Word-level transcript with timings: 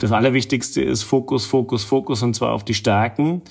Das 0.00 0.12
Allerwichtigste 0.12 0.80
ist 0.80 1.02
Fokus, 1.02 1.44
Fokus, 1.44 1.84
Fokus 1.84 2.22
und 2.22 2.34
zwar 2.34 2.52
auf 2.52 2.64
die 2.64 2.72
Stärken. 2.72 3.42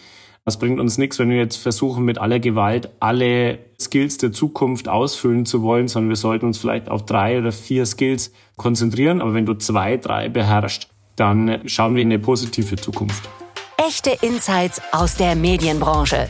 Das 0.45 0.57
bringt 0.57 0.79
uns 0.79 0.97
nichts, 0.97 1.19
wenn 1.19 1.29
wir 1.29 1.37
jetzt 1.37 1.57
versuchen, 1.57 2.03
mit 2.03 2.17
aller 2.17 2.39
Gewalt 2.39 2.89
alle 2.99 3.59
Skills 3.79 4.17
der 4.17 4.31
Zukunft 4.31 4.87
ausfüllen 4.87 5.45
zu 5.45 5.61
wollen, 5.61 5.87
sondern 5.87 6.09
wir 6.09 6.15
sollten 6.15 6.47
uns 6.47 6.57
vielleicht 6.57 6.89
auf 6.89 7.05
drei 7.05 7.37
oder 7.37 7.51
vier 7.51 7.85
Skills 7.85 8.33
konzentrieren. 8.57 9.21
Aber 9.21 9.35
wenn 9.35 9.45
du 9.45 9.53
zwei, 9.53 9.97
drei 9.97 10.27
beherrschst, 10.27 10.89
dann 11.15 11.61
schauen 11.65 11.93
wir 11.93 12.01
in 12.01 12.07
eine 12.07 12.17
positive 12.17 12.77
Zukunft. 12.77 13.29
Echte 13.77 14.17
Insights 14.25 14.81
aus 14.91 15.17
der 15.17 15.35
Medienbranche. 15.35 16.29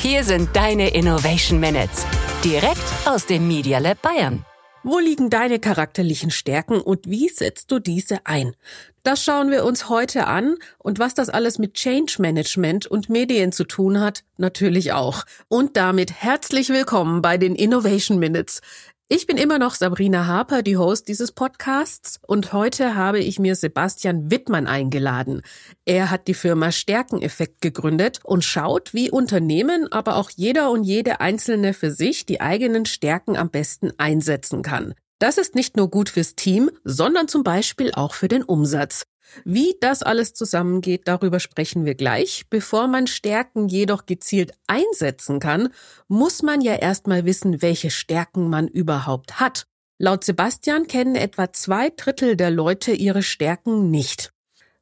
Hier 0.00 0.24
sind 0.24 0.48
deine 0.54 0.88
Innovation 0.88 1.60
Minutes. 1.60 2.06
Direkt 2.42 2.82
aus 3.04 3.26
dem 3.26 3.46
Media 3.46 3.78
Lab 3.78 4.00
Bayern. 4.00 4.46
Wo 4.84 4.98
liegen 4.98 5.30
deine 5.30 5.60
charakterlichen 5.60 6.32
Stärken 6.32 6.80
und 6.80 7.08
wie 7.08 7.28
setzt 7.28 7.70
du 7.70 7.78
diese 7.78 8.26
ein? 8.26 8.56
Das 9.04 9.22
schauen 9.22 9.50
wir 9.52 9.64
uns 9.64 9.88
heute 9.88 10.26
an 10.26 10.56
und 10.78 10.98
was 10.98 11.14
das 11.14 11.28
alles 11.28 11.60
mit 11.60 11.74
Change 11.74 12.16
Management 12.18 12.86
und 12.86 13.08
Medien 13.08 13.52
zu 13.52 13.62
tun 13.62 14.00
hat, 14.00 14.24
natürlich 14.38 14.92
auch. 14.92 15.24
Und 15.46 15.76
damit 15.76 16.12
herzlich 16.12 16.68
willkommen 16.68 17.22
bei 17.22 17.38
den 17.38 17.54
Innovation 17.54 18.18
Minutes. 18.18 18.60
Ich 19.08 19.26
bin 19.26 19.36
immer 19.36 19.58
noch 19.58 19.74
Sabrina 19.74 20.26
Harper, 20.26 20.62
die 20.62 20.78
Host 20.78 21.06
dieses 21.08 21.32
Podcasts, 21.32 22.18
und 22.26 22.54
heute 22.54 22.94
habe 22.94 23.18
ich 23.18 23.38
mir 23.38 23.56
Sebastian 23.56 24.30
Wittmann 24.30 24.66
eingeladen. 24.66 25.42
Er 25.84 26.10
hat 26.10 26.28
die 26.28 26.34
Firma 26.34 26.72
Stärkeneffekt 26.72 27.60
gegründet 27.60 28.20
und 28.24 28.42
schaut, 28.42 28.94
wie 28.94 29.10
Unternehmen, 29.10 29.92
aber 29.92 30.16
auch 30.16 30.30
jeder 30.30 30.70
und 30.70 30.84
jede 30.84 31.20
Einzelne 31.20 31.74
für 31.74 31.90
sich 31.90 32.24
die 32.24 32.40
eigenen 32.40 32.86
Stärken 32.86 33.36
am 33.36 33.50
besten 33.50 33.92
einsetzen 33.98 34.62
kann. 34.62 34.94
Das 35.22 35.38
ist 35.38 35.54
nicht 35.54 35.76
nur 35.76 35.88
gut 35.88 36.08
fürs 36.08 36.34
Team, 36.34 36.68
sondern 36.82 37.28
zum 37.28 37.44
Beispiel 37.44 37.92
auch 37.92 38.12
für 38.12 38.26
den 38.26 38.42
Umsatz. 38.42 39.06
Wie 39.44 39.76
das 39.80 40.02
alles 40.02 40.34
zusammengeht, 40.34 41.02
darüber 41.04 41.38
sprechen 41.38 41.84
wir 41.84 41.94
gleich. 41.94 42.46
Bevor 42.50 42.88
man 42.88 43.06
Stärken 43.06 43.68
jedoch 43.68 44.06
gezielt 44.06 44.50
einsetzen 44.66 45.38
kann, 45.38 45.68
muss 46.08 46.42
man 46.42 46.60
ja 46.60 46.74
erstmal 46.74 47.24
wissen, 47.24 47.62
welche 47.62 47.92
Stärken 47.92 48.50
man 48.50 48.66
überhaupt 48.66 49.38
hat. 49.38 49.68
Laut 49.96 50.24
Sebastian 50.24 50.88
kennen 50.88 51.14
etwa 51.14 51.52
zwei 51.52 51.90
Drittel 51.90 52.34
der 52.34 52.50
Leute 52.50 52.90
ihre 52.90 53.22
Stärken 53.22 53.92
nicht. 53.92 54.32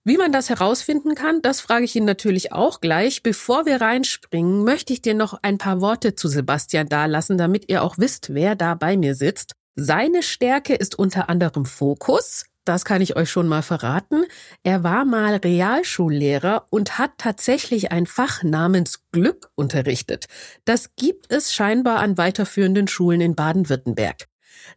Wie 0.04 0.16
man 0.16 0.32
das 0.32 0.48
herausfinden 0.48 1.14
kann, 1.14 1.42
das 1.42 1.60
frage 1.60 1.84
ich 1.84 1.94
ihn 1.96 2.06
natürlich 2.06 2.50
auch 2.50 2.80
gleich. 2.80 3.22
Bevor 3.22 3.66
wir 3.66 3.82
reinspringen, 3.82 4.64
möchte 4.64 4.94
ich 4.94 5.02
dir 5.02 5.12
noch 5.12 5.34
ein 5.42 5.58
paar 5.58 5.82
Worte 5.82 6.14
zu 6.14 6.28
Sebastian 6.28 6.88
dalassen, 6.88 7.36
damit 7.36 7.68
ihr 7.68 7.82
auch 7.82 7.98
wisst, 7.98 8.32
wer 8.32 8.54
da 8.54 8.74
bei 8.74 8.96
mir 8.96 9.14
sitzt. 9.14 9.59
Seine 9.82 10.22
Stärke 10.22 10.74
ist 10.74 10.98
unter 10.98 11.30
anderem 11.30 11.64
Fokus, 11.64 12.44
das 12.66 12.84
kann 12.84 13.00
ich 13.00 13.16
euch 13.16 13.30
schon 13.30 13.48
mal 13.48 13.62
verraten. 13.62 14.26
Er 14.62 14.84
war 14.84 15.06
mal 15.06 15.36
Realschullehrer 15.36 16.66
und 16.68 16.98
hat 16.98 17.12
tatsächlich 17.16 17.90
ein 17.90 18.04
Fach 18.04 18.42
namens 18.42 19.06
Glück 19.10 19.48
unterrichtet. 19.54 20.26
Das 20.66 20.94
gibt 20.96 21.32
es 21.32 21.54
scheinbar 21.54 22.00
an 22.00 22.18
weiterführenden 22.18 22.88
Schulen 22.88 23.22
in 23.22 23.34
Baden-Württemberg. 23.34 24.29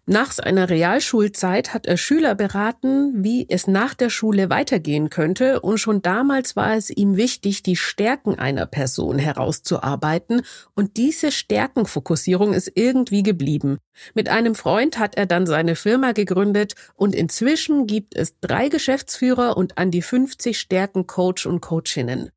Nach 0.05 0.31
seiner 0.31 0.69
Realschulzeit 0.69 1.73
hat 1.73 1.85
er 1.85 1.97
Schüler 1.97 2.35
beraten, 2.35 3.23
wie 3.23 3.45
es 3.49 3.67
nach 3.67 3.93
der 3.93 4.09
Schule 4.09 4.49
weitergehen 4.49 5.09
könnte, 5.09 5.61
und 5.61 5.77
schon 5.77 6.01
damals 6.01 6.55
war 6.55 6.75
es 6.75 6.89
ihm 6.89 7.15
wichtig, 7.15 7.63
die 7.63 7.75
Stärken 7.75 8.37
einer 8.37 8.65
Person 8.65 9.17
herauszuarbeiten, 9.17 10.41
und 10.73 10.97
diese 10.97 11.31
Stärkenfokussierung 11.31 12.53
ist 12.53 12.71
irgendwie 12.75 13.23
geblieben. 13.23 13.77
Mit 14.13 14.29
einem 14.29 14.55
Freund 14.55 14.99
hat 14.99 15.15
er 15.15 15.25
dann 15.25 15.45
seine 15.45 15.75
Firma 15.75 16.11
gegründet, 16.11 16.73
und 16.95 17.15
inzwischen 17.15 17.87
gibt 17.87 18.15
es 18.15 18.39
drei 18.41 18.69
Geschäftsführer 18.69 19.55
und 19.55 19.77
an 19.77 19.91
die 19.91 20.01
50 20.01 20.59
Stärkencoach 20.59 21.45
und 21.45 21.61
Coachinnen. 21.61 22.31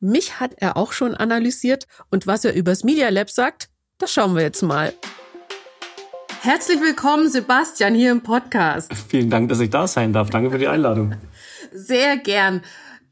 Mich 0.00 0.38
hat 0.40 0.52
er 0.58 0.76
auch 0.76 0.92
schon 0.92 1.14
analysiert, 1.14 1.86
und 2.10 2.26
was 2.26 2.44
er 2.44 2.54
übers 2.54 2.84
Media 2.84 3.08
Lab 3.08 3.30
sagt, 3.30 3.70
das 3.98 4.12
schauen 4.12 4.36
wir 4.36 4.42
jetzt 4.42 4.62
mal. 4.62 4.92
Herzlich 6.42 6.80
willkommen, 6.80 7.28
Sebastian, 7.28 7.94
hier 7.94 8.12
im 8.12 8.22
Podcast. 8.22 8.92
Vielen 9.08 9.28
Dank, 9.28 9.48
dass 9.48 9.58
ich 9.58 9.70
da 9.70 9.88
sein 9.88 10.12
darf. 10.12 10.30
Danke 10.30 10.50
für 10.50 10.58
die 10.58 10.68
Einladung. 10.68 11.14
Sehr 11.72 12.16
gern. 12.16 12.62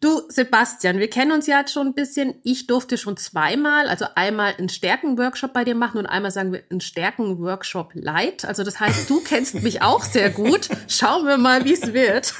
Du, 0.00 0.22
Sebastian, 0.28 0.98
wir 0.98 1.10
kennen 1.10 1.32
uns 1.32 1.46
ja 1.48 1.58
jetzt 1.58 1.72
schon 1.72 1.88
ein 1.88 1.94
bisschen. 1.94 2.34
Ich 2.44 2.68
durfte 2.68 2.96
schon 2.96 3.16
zweimal, 3.16 3.88
also 3.88 4.04
einmal 4.14 4.54
einen 4.56 4.68
Stärkenworkshop 4.68 5.52
bei 5.52 5.64
dir 5.64 5.74
machen 5.74 5.98
und 5.98 6.06
einmal 6.06 6.30
sagen 6.30 6.52
wir 6.52 6.62
einen 6.70 6.80
Stärkenworkshop 6.80 7.92
Light. 7.94 8.44
Also 8.44 8.62
das 8.62 8.78
heißt, 8.78 9.10
du 9.10 9.20
kennst 9.20 9.62
mich 9.62 9.82
auch 9.82 10.04
sehr 10.04 10.30
gut. 10.30 10.68
Schauen 10.88 11.26
wir 11.26 11.38
mal, 11.38 11.64
wie 11.64 11.72
es 11.72 11.92
wird. 11.92 12.34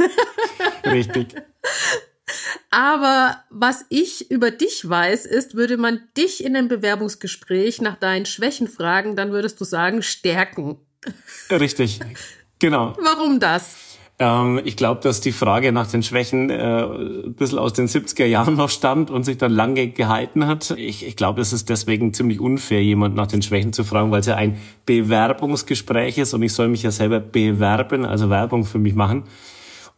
Richtig. 0.84 1.34
Aber 2.70 3.37
was 3.50 3.84
ich 3.88 4.31
über 4.31 4.50
dich 4.50 4.88
weiß, 4.88 5.26
ist, 5.26 5.54
würde 5.54 5.76
man 5.76 6.00
dich 6.16 6.44
in 6.44 6.56
einem 6.56 6.69
Bewerbungsgespräch 6.69 7.81
nach 7.81 7.97
deinen 7.97 8.26
Schwächen 8.26 8.69
fragen, 8.69 9.16
dann 9.16 9.31
würdest 9.31 9.60
du 9.60 9.64
sagen 9.64 10.03
Stärken. 10.03 10.78
Richtig, 11.50 12.00
genau. 12.59 12.97
Warum 13.00 13.38
das? 13.38 13.76
Ähm, 14.19 14.60
ich 14.65 14.76
glaube, 14.76 15.03
dass 15.03 15.20
die 15.20 15.32
Frage 15.32 15.72
nach 15.72 15.91
den 15.91 16.03
Schwächen 16.03 16.48
äh, 16.48 16.84
ein 16.84 17.34
bisschen 17.34 17.59
aus 17.59 17.75
den 17.75 17.86
70er 17.86 18.25
Jahren 18.25 18.54
noch 18.56 18.70
stammt 18.70 19.10
und 19.10 19.25
sich 19.25 19.36
dann 19.36 19.53
lange 19.53 19.88
gehalten 19.88 20.47
hat. 20.47 20.70
Ich, 20.70 21.06
ich 21.06 21.16
glaube, 21.16 21.42
es 21.42 21.53
ist 21.53 21.69
deswegen 21.69 22.15
ziemlich 22.15 22.41
unfair, 22.41 22.82
jemand 22.82 23.15
nach 23.15 23.26
den 23.26 23.42
Schwächen 23.42 23.75
zu 23.75 23.84
fragen, 23.84 24.10
weil 24.10 24.20
es 24.20 24.26
ja 24.26 24.36
ein 24.36 24.59
Bewerbungsgespräch 24.86 26.16
ist 26.16 26.32
und 26.32 26.42
ich 26.42 26.54
soll 26.54 26.69
mich 26.69 26.82
ja 26.82 26.91
selber 26.91 27.20
bewerben, 27.20 28.06
also 28.06 28.31
Werbung 28.31 28.65
für 28.65 28.78
mich 28.78 28.94
machen. 28.94 29.25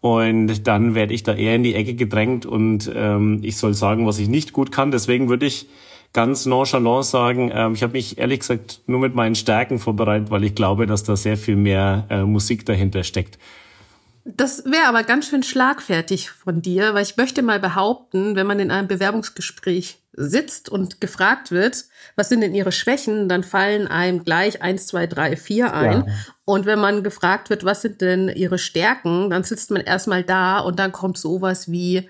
Und 0.00 0.66
dann 0.66 0.94
werde 0.94 1.12
ich 1.12 1.24
da 1.24 1.34
eher 1.34 1.56
in 1.56 1.64
die 1.64 1.74
Ecke 1.74 1.94
gedrängt 1.94 2.46
und 2.46 2.90
ähm, 2.94 3.40
ich 3.42 3.56
soll 3.56 3.74
sagen, 3.74 4.06
was 4.06 4.18
ich 4.18 4.28
nicht 4.28 4.52
gut 4.52 4.70
kann. 4.70 4.92
Deswegen 4.92 5.28
würde 5.28 5.46
ich 5.46 5.68
ganz 6.12 6.46
nonchalant 6.46 7.04
sagen, 7.04 7.50
ähm, 7.52 7.74
ich 7.74 7.82
habe 7.82 7.94
mich 7.94 8.18
ehrlich 8.18 8.40
gesagt 8.40 8.80
nur 8.86 9.00
mit 9.00 9.14
meinen 9.14 9.34
Stärken 9.34 9.78
vorbereitet, 9.78 10.30
weil 10.30 10.44
ich 10.44 10.54
glaube, 10.54 10.86
dass 10.86 11.02
da 11.02 11.16
sehr 11.16 11.36
viel 11.36 11.56
mehr 11.56 12.06
äh, 12.10 12.22
Musik 12.22 12.64
dahinter 12.64 13.02
steckt. 13.02 13.38
Das 14.24 14.64
wäre 14.66 14.86
aber 14.86 15.04
ganz 15.04 15.28
schön 15.28 15.42
schlagfertig 15.42 16.30
von 16.30 16.60
dir, 16.60 16.92
weil 16.92 17.02
ich 17.02 17.16
möchte 17.16 17.42
mal 17.42 17.58
behaupten, 17.58 18.36
wenn 18.36 18.46
man 18.46 18.60
in 18.60 18.70
einem 18.70 18.86
Bewerbungsgespräch 18.86 20.02
sitzt 20.12 20.68
und 20.68 21.00
gefragt 21.00 21.50
wird, 21.50 21.86
was 22.14 22.28
sind 22.28 22.42
denn 22.42 22.54
ihre 22.54 22.72
Schwächen, 22.72 23.28
dann 23.28 23.42
fallen 23.42 23.86
einem 23.86 24.24
gleich 24.24 24.60
eins, 24.60 24.86
zwei, 24.86 25.06
drei, 25.06 25.36
vier 25.36 25.72
ein. 25.72 26.04
Ja. 26.06 26.12
Und 26.48 26.64
wenn 26.64 26.78
man 26.78 27.02
gefragt 27.02 27.50
wird, 27.50 27.66
was 27.66 27.82
sind 27.82 28.00
denn 28.00 28.30
ihre 28.30 28.56
Stärken, 28.56 29.28
dann 29.28 29.44
sitzt 29.44 29.70
man 29.70 29.82
erstmal 29.82 30.24
da 30.24 30.60
und 30.60 30.78
dann 30.78 30.92
kommt 30.92 31.18
sowas 31.18 31.70
wie, 31.70 32.08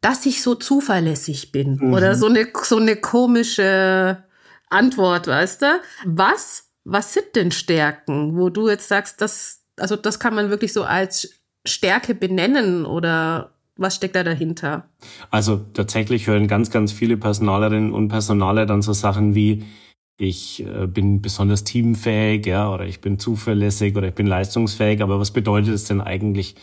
dass 0.00 0.26
ich 0.26 0.42
so 0.42 0.56
zuverlässig 0.56 1.52
bin 1.52 1.76
mhm. 1.80 1.94
oder 1.94 2.16
so 2.16 2.26
eine, 2.26 2.48
so 2.64 2.78
eine 2.78 2.96
komische 2.96 4.24
Antwort, 4.68 5.28
weißt 5.28 5.62
du? 5.62 5.66
Was, 6.06 6.70
was 6.82 7.14
sind 7.14 7.36
denn 7.36 7.52
Stärken, 7.52 8.36
wo 8.36 8.48
du 8.48 8.68
jetzt 8.68 8.88
sagst, 8.88 9.20
das, 9.20 9.60
also 9.78 9.94
das 9.94 10.18
kann 10.18 10.34
man 10.34 10.50
wirklich 10.50 10.72
so 10.72 10.82
als 10.82 11.32
Stärke 11.64 12.16
benennen 12.16 12.84
oder 12.84 13.52
was 13.76 13.94
steckt 13.94 14.16
da 14.16 14.24
dahinter? 14.24 14.88
Also 15.30 15.64
tatsächlich 15.72 16.26
hören 16.26 16.48
ganz, 16.48 16.72
ganz 16.72 16.90
viele 16.90 17.16
Personalerinnen 17.16 17.92
und 17.92 18.08
Personaler 18.08 18.66
dann 18.66 18.82
so 18.82 18.92
Sachen 18.92 19.36
wie 19.36 19.64
ich 20.22 20.64
äh, 20.64 20.86
bin 20.86 21.20
besonders 21.20 21.64
teamfähig, 21.64 22.46
ja, 22.46 22.72
oder 22.72 22.86
ich 22.86 23.00
bin 23.00 23.18
zuverlässig 23.18 23.96
oder 23.96 24.08
ich 24.08 24.14
bin 24.14 24.26
leistungsfähig. 24.26 25.02
Aber 25.02 25.18
was 25.18 25.32
bedeutet 25.32 25.74
es 25.74 25.84
denn 25.84 26.00
eigentlich? 26.00 26.54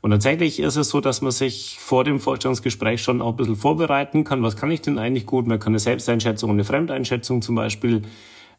Und 0.00 0.10
tatsächlich 0.10 0.58
ist 0.60 0.76
es 0.76 0.88
so, 0.88 1.00
dass 1.00 1.20
man 1.20 1.30
sich 1.30 1.76
vor 1.78 2.04
dem 2.04 2.18
Vorstellungsgespräch 2.18 3.02
schon 3.02 3.20
auch 3.20 3.30
ein 3.30 3.36
bisschen 3.36 3.56
vorbereiten 3.56 4.24
kann. 4.24 4.42
Was 4.42 4.56
kann 4.56 4.70
ich 4.70 4.80
denn 4.80 4.98
eigentlich 4.98 5.26
gut? 5.26 5.46
Man 5.46 5.60
kann 5.60 5.72
eine 5.72 5.78
Selbsteinschätzung 5.78 6.50
und 6.50 6.56
eine 6.56 6.64
Fremdeinschätzung 6.64 7.42
zum 7.42 7.54
Beispiel 7.54 8.02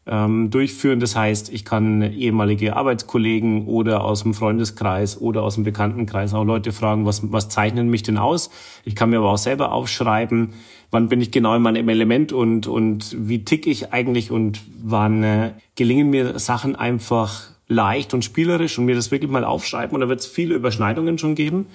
ähm, 0.06 0.50
durchführen. 0.50 1.00
Das 1.00 1.16
heißt, 1.16 1.52
ich 1.52 1.64
kann 1.64 2.02
ehemalige 2.02 2.76
Arbeitskollegen 2.76 3.66
oder 3.66 4.04
aus 4.04 4.22
dem 4.22 4.34
Freundeskreis 4.34 5.20
oder 5.20 5.42
aus 5.42 5.54
dem 5.56 5.64
Bekanntenkreis 5.64 6.32
auch 6.32 6.44
Leute 6.44 6.72
fragen, 6.72 7.06
was, 7.06 7.32
was 7.32 7.48
zeichnen 7.48 7.88
mich 7.88 8.04
denn 8.04 8.18
aus? 8.18 8.50
Ich 8.84 8.94
kann 8.94 9.10
mir 9.10 9.18
aber 9.18 9.32
auch 9.32 9.38
selber 9.38 9.72
aufschreiben, 9.72 10.50
wann 10.94 11.08
bin 11.08 11.20
ich 11.20 11.32
genau 11.32 11.56
in 11.56 11.62
meinem 11.62 11.88
Element 11.88 12.32
und, 12.32 12.68
und 12.68 13.16
wie 13.18 13.44
tick 13.44 13.66
ich 13.66 13.92
eigentlich 13.92 14.30
und 14.30 14.60
wann 14.80 15.24
äh, 15.24 15.50
gelingen 15.74 16.08
mir 16.08 16.38
Sachen 16.38 16.76
einfach 16.76 17.48
leicht 17.66 18.14
und 18.14 18.24
spielerisch 18.24 18.78
und 18.78 18.84
mir 18.84 18.94
das 18.94 19.10
wirklich 19.10 19.30
mal 19.30 19.44
aufschreiben 19.44 19.94
und 19.94 20.00
da 20.00 20.08
wird 20.08 20.20
es 20.20 20.26
viele 20.26 20.54
Überschneidungen 20.54 21.18
schon 21.18 21.34
geben. 21.34 21.66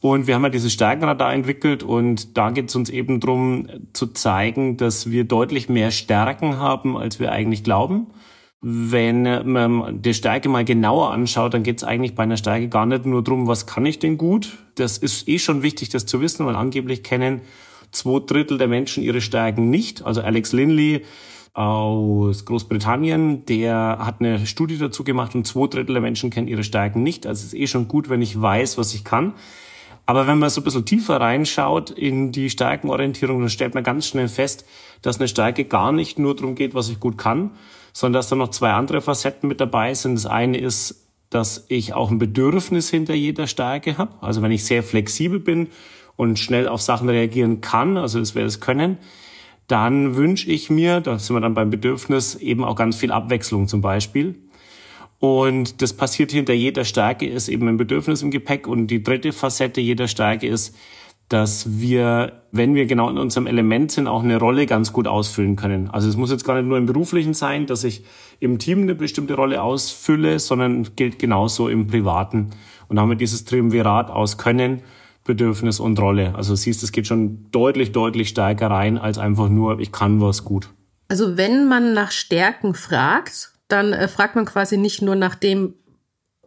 Und 0.00 0.26
wir 0.28 0.36
haben 0.36 0.44
ja 0.44 0.48
dieses 0.48 0.72
Stärkenradar 0.72 1.32
entwickelt 1.32 1.82
und 1.82 2.36
da 2.36 2.50
geht 2.50 2.68
es 2.68 2.76
uns 2.76 2.88
eben 2.88 3.18
drum 3.18 3.68
zu 3.92 4.08
zeigen, 4.08 4.76
dass 4.76 5.10
wir 5.10 5.24
deutlich 5.24 5.68
mehr 5.68 5.90
Stärken 5.90 6.58
haben, 6.58 6.96
als 6.96 7.18
wir 7.18 7.32
eigentlich 7.32 7.64
glauben. 7.64 8.08
Wenn 8.60 9.22
man 9.50 10.02
die 10.02 10.14
Stärke 10.14 10.48
mal 10.48 10.64
genauer 10.64 11.10
anschaut, 11.10 11.54
dann 11.54 11.64
geht 11.64 11.78
es 11.78 11.84
eigentlich 11.84 12.14
bei 12.14 12.22
einer 12.22 12.36
Stärke 12.36 12.68
gar 12.68 12.86
nicht 12.86 13.06
nur 13.06 13.24
drum, 13.24 13.48
was 13.48 13.66
kann 13.66 13.86
ich 13.86 13.98
denn 13.98 14.18
gut. 14.18 14.58
Das 14.76 14.98
ist 14.98 15.28
eh 15.28 15.40
schon 15.40 15.62
wichtig, 15.62 15.88
das 15.88 16.06
zu 16.06 16.20
wissen, 16.20 16.46
weil 16.46 16.54
angeblich 16.54 17.02
kennen 17.02 17.40
zwei 17.92 18.20
Drittel 18.20 18.58
der 18.58 18.68
Menschen 18.68 19.02
ihre 19.02 19.20
Stärken 19.20 19.70
nicht. 19.70 20.04
Also 20.04 20.22
Alex 20.22 20.52
Linley 20.52 21.04
aus 21.54 22.46
Großbritannien, 22.46 23.44
der 23.44 23.98
hat 24.00 24.20
eine 24.20 24.46
Studie 24.46 24.78
dazu 24.78 25.04
gemacht 25.04 25.34
und 25.34 25.46
zwei 25.46 25.66
Drittel 25.66 25.92
der 25.92 26.02
Menschen 26.02 26.30
kennen 26.30 26.48
ihre 26.48 26.64
Stärken 26.64 27.02
nicht. 27.02 27.26
Also 27.26 27.40
es 27.40 27.52
ist 27.52 27.60
eh 27.60 27.66
schon 27.66 27.88
gut, 27.88 28.08
wenn 28.08 28.22
ich 28.22 28.40
weiß, 28.40 28.78
was 28.78 28.94
ich 28.94 29.04
kann. 29.04 29.34
Aber 30.06 30.26
wenn 30.26 30.38
man 30.38 30.50
so 30.50 30.60
ein 30.60 30.64
bisschen 30.64 30.84
tiefer 30.84 31.20
reinschaut 31.20 31.90
in 31.90 32.32
die 32.32 32.50
Stärkenorientierung, 32.50 33.38
dann 33.40 33.50
stellt 33.50 33.74
man 33.74 33.84
ganz 33.84 34.06
schnell 34.06 34.28
fest, 34.28 34.66
dass 35.02 35.18
eine 35.18 35.28
Stärke 35.28 35.64
gar 35.64 35.92
nicht 35.92 36.18
nur 36.18 36.34
darum 36.34 36.54
geht, 36.54 36.74
was 36.74 36.88
ich 36.88 36.98
gut 36.98 37.18
kann, 37.18 37.52
sondern 37.92 38.18
dass 38.18 38.28
da 38.28 38.36
noch 38.36 38.50
zwei 38.50 38.72
andere 38.72 39.00
Facetten 39.00 39.48
mit 39.48 39.60
dabei 39.60 39.94
sind. 39.94 40.14
Das 40.14 40.26
eine 40.26 40.58
ist, 40.58 41.06
dass 41.30 41.66
ich 41.68 41.94
auch 41.94 42.10
ein 42.10 42.18
Bedürfnis 42.18 42.90
hinter 42.90 43.14
jeder 43.14 43.46
Stärke 43.46 43.96
habe. 43.96 44.12
Also 44.20 44.42
wenn 44.42 44.50
ich 44.52 44.64
sehr 44.64 44.82
flexibel 44.82 45.38
bin 45.38 45.68
und 46.16 46.38
schnell 46.38 46.68
auf 46.68 46.82
Sachen 46.82 47.08
reagieren 47.08 47.60
kann, 47.60 47.96
also 47.96 48.18
das 48.18 48.34
wäre 48.34 48.44
das 48.44 48.60
Können, 48.60 48.98
dann 49.68 50.16
wünsche 50.16 50.50
ich 50.50 50.70
mir, 50.70 51.00
da 51.00 51.18
sind 51.18 51.36
wir 51.36 51.40
dann 51.40 51.54
beim 51.54 51.70
Bedürfnis, 51.70 52.34
eben 52.34 52.64
auch 52.64 52.76
ganz 52.76 52.96
viel 52.96 53.12
Abwechslung 53.12 53.68
zum 53.68 53.80
Beispiel. 53.80 54.34
Und 55.18 55.80
das 55.82 55.92
passiert 55.92 56.32
hinter 56.32 56.52
jeder 56.52 56.84
Stärke, 56.84 57.26
ist 57.26 57.48
eben 57.48 57.68
ein 57.68 57.76
Bedürfnis 57.76 58.22
im 58.22 58.32
Gepäck. 58.32 58.66
Und 58.66 58.88
die 58.88 59.04
dritte 59.04 59.32
Facette 59.32 59.80
jeder 59.80 60.08
Stärke 60.08 60.48
ist, 60.48 60.76
dass 61.28 61.80
wir, 61.80 62.42
wenn 62.50 62.74
wir 62.74 62.86
genau 62.86 63.08
in 63.08 63.18
unserem 63.18 63.46
Element 63.46 63.92
sind, 63.92 64.08
auch 64.08 64.22
eine 64.22 64.38
Rolle 64.38 64.66
ganz 64.66 64.92
gut 64.92 65.06
ausfüllen 65.06 65.56
können. 65.56 65.88
Also 65.88 66.08
es 66.08 66.16
muss 66.16 66.30
jetzt 66.30 66.44
gar 66.44 66.56
nicht 66.56 66.66
nur 66.66 66.76
im 66.76 66.86
beruflichen 66.86 67.34
sein, 67.34 67.66
dass 67.66 67.84
ich 67.84 68.04
im 68.40 68.58
Team 68.58 68.82
eine 68.82 68.94
bestimmte 68.94 69.34
Rolle 69.34 69.62
ausfülle, 69.62 70.38
sondern 70.38 70.88
gilt 70.96 71.18
genauso 71.18 71.68
im 71.68 71.86
privaten. 71.86 72.50
Und 72.88 72.98
haben 72.98 73.08
wir 73.08 73.16
dieses 73.16 73.44
Triumvirat 73.44 74.10
aus 74.10 74.36
Können, 74.36 74.82
Bedürfnis 75.24 75.80
und 75.80 75.98
Rolle. 76.00 76.34
Also 76.34 76.54
siehst, 76.54 76.82
es 76.82 76.92
geht 76.92 77.06
schon 77.06 77.50
deutlich, 77.50 77.92
deutlich 77.92 78.28
stärker 78.28 78.70
rein 78.70 78.98
als 78.98 79.18
einfach 79.18 79.48
nur, 79.48 79.78
ich 79.78 79.92
kann 79.92 80.20
was 80.20 80.44
gut. 80.44 80.70
Also 81.08 81.36
wenn 81.36 81.68
man 81.68 81.94
nach 81.94 82.10
Stärken 82.10 82.74
fragt, 82.74 83.52
dann 83.68 83.92
äh, 83.92 84.08
fragt 84.08 84.34
man 84.34 84.44
quasi 84.44 84.76
nicht 84.76 85.02
nur 85.02 85.14
nach 85.14 85.34
dem, 85.34 85.74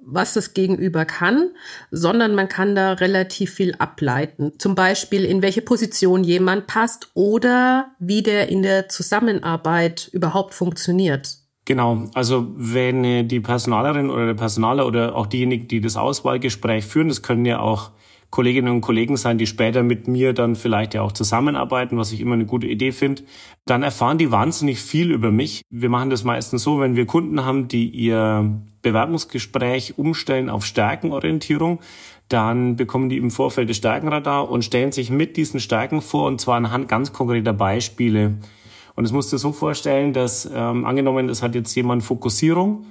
was 0.06 0.34
das 0.34 0.54
Gegenüber 0.54 1.06
kann, 1.06 1.50
sondern 1.90 2.36
man 2.36 2.48
kann 2.48 2.76
da 2.76 2.94
relativ 2.94 3.54
viel 3.54 3.74
ableiten. 3.80 4.54
Zum 4.60 4.76
Beispiel, 4.76 5.26
in 5.26 5.42
welche 5.42 5.62
Position 5.62 6.24
jemand 6.24 6.68
passt 6.68 7.10
oder 7.16 7.92
wie 8.00 8.22
der 8.22 8.50
in 8.50 8.62
der 8.62 8.88
Zusammenarbeit 8.88 10.10
überhaupt 10.14 10.54
funktioniert. 10.54 11.38
Genau, 11.66 12.08
also 12.14 12.54
wenn 12.56 13.28
die 13.28 13.40
Personalerin 13.40 14.12
oder 14.12 14.28
der 14.28 14.36
Personaler 14.36 14.86
oder 14.86 15.16
auch 15.16 15.26
diejenigen, 15.26 15.68
die 15.68 15.82
das 15.82 15.98
Auswahlgespräch 15.98 16.86
führen, 16.86 17.08
das 17.08 17.24
können 17.24 17.46
ja 17.46 17.60
auch 17.60 17.90
Kolleginnen 18.30 18.74
und 18.74 18.82
Kollegen 18.82 19.18
sein, 19.18 19.38
die 19.38 19.48
später 19.48 19.84
mit 19.84 20.08
mir 20.08 20.34
dann 20.34 20.56
vielleicht 20.56 20.94
ja 20.94 21.02
auch 21.02 21.12
zusammenarbeiten, 21.12 21.98
was 21.98 22.12
ich 22.12 22.20
immer 22.22 22.34
eine 22.34 22.46
gute 22.46 22.68
Idee 22.68 22.92
finde, 22.92 23.24
dann 23.66 23.84
erfahren 23.84 24.18
die 24.18 24.32
wahnsinnig 24.32 24.80
viel 24.80 25.12
über 25.12 25.32
mich. 25.32 25.62
Wir 25.70 25.90
machen 25.90 26.10
das 26.10 26.24
meistens 26.24 26.64
so, 26.64 26.80
wenn 26.80 26.96
wir 26.96 27.06
Kunden 27.06 27.46
haben, 27.46 27.68
die 27.68 27.88
ihr 27.88 28.62
Bewerbungsgespräch 28.82 29.98
umstellen 29.98 30.50
auf 30.50 30.66
Stärkenorientierung, 30.66 31.80
dann 32.30 32.76
bekommen 32.76 33.10
die 33.10 33.18
im 33.18 33.32
Vorfeld 33.32 33.70
das 33.70 33.78
Stärkenradar 33.78 34.50
und 34.50 34.66
stellen 34.66 34.92
sich 34.92 35.10
mit 35.10 35.38
diesen 35.38 35.60
Stärken 35.60 36.02
vor 36.02 36.28
und 36.28 36.42
zwar 36.42 36.58
anhand 36.58 36.88
ganz 36.88 37.14
konkreter 37.14 37.54
Beispiele. 37.54 38.36
Und 38.96 39.06
es 39.06 39.12
musst 39.12 39.32
du 39.34 39.38
so 39.38 39.52
vorstellen, 39.52 40.14
dass 40.14 40.50
ähm, 40.54 40.86
angenommen, 40.86 41.30
es 41.30 41.44
hat 41.44 41.56
jetzt 41.56 41.76
jemand 41.76 42.04
Fokussierung, 42.04 42.86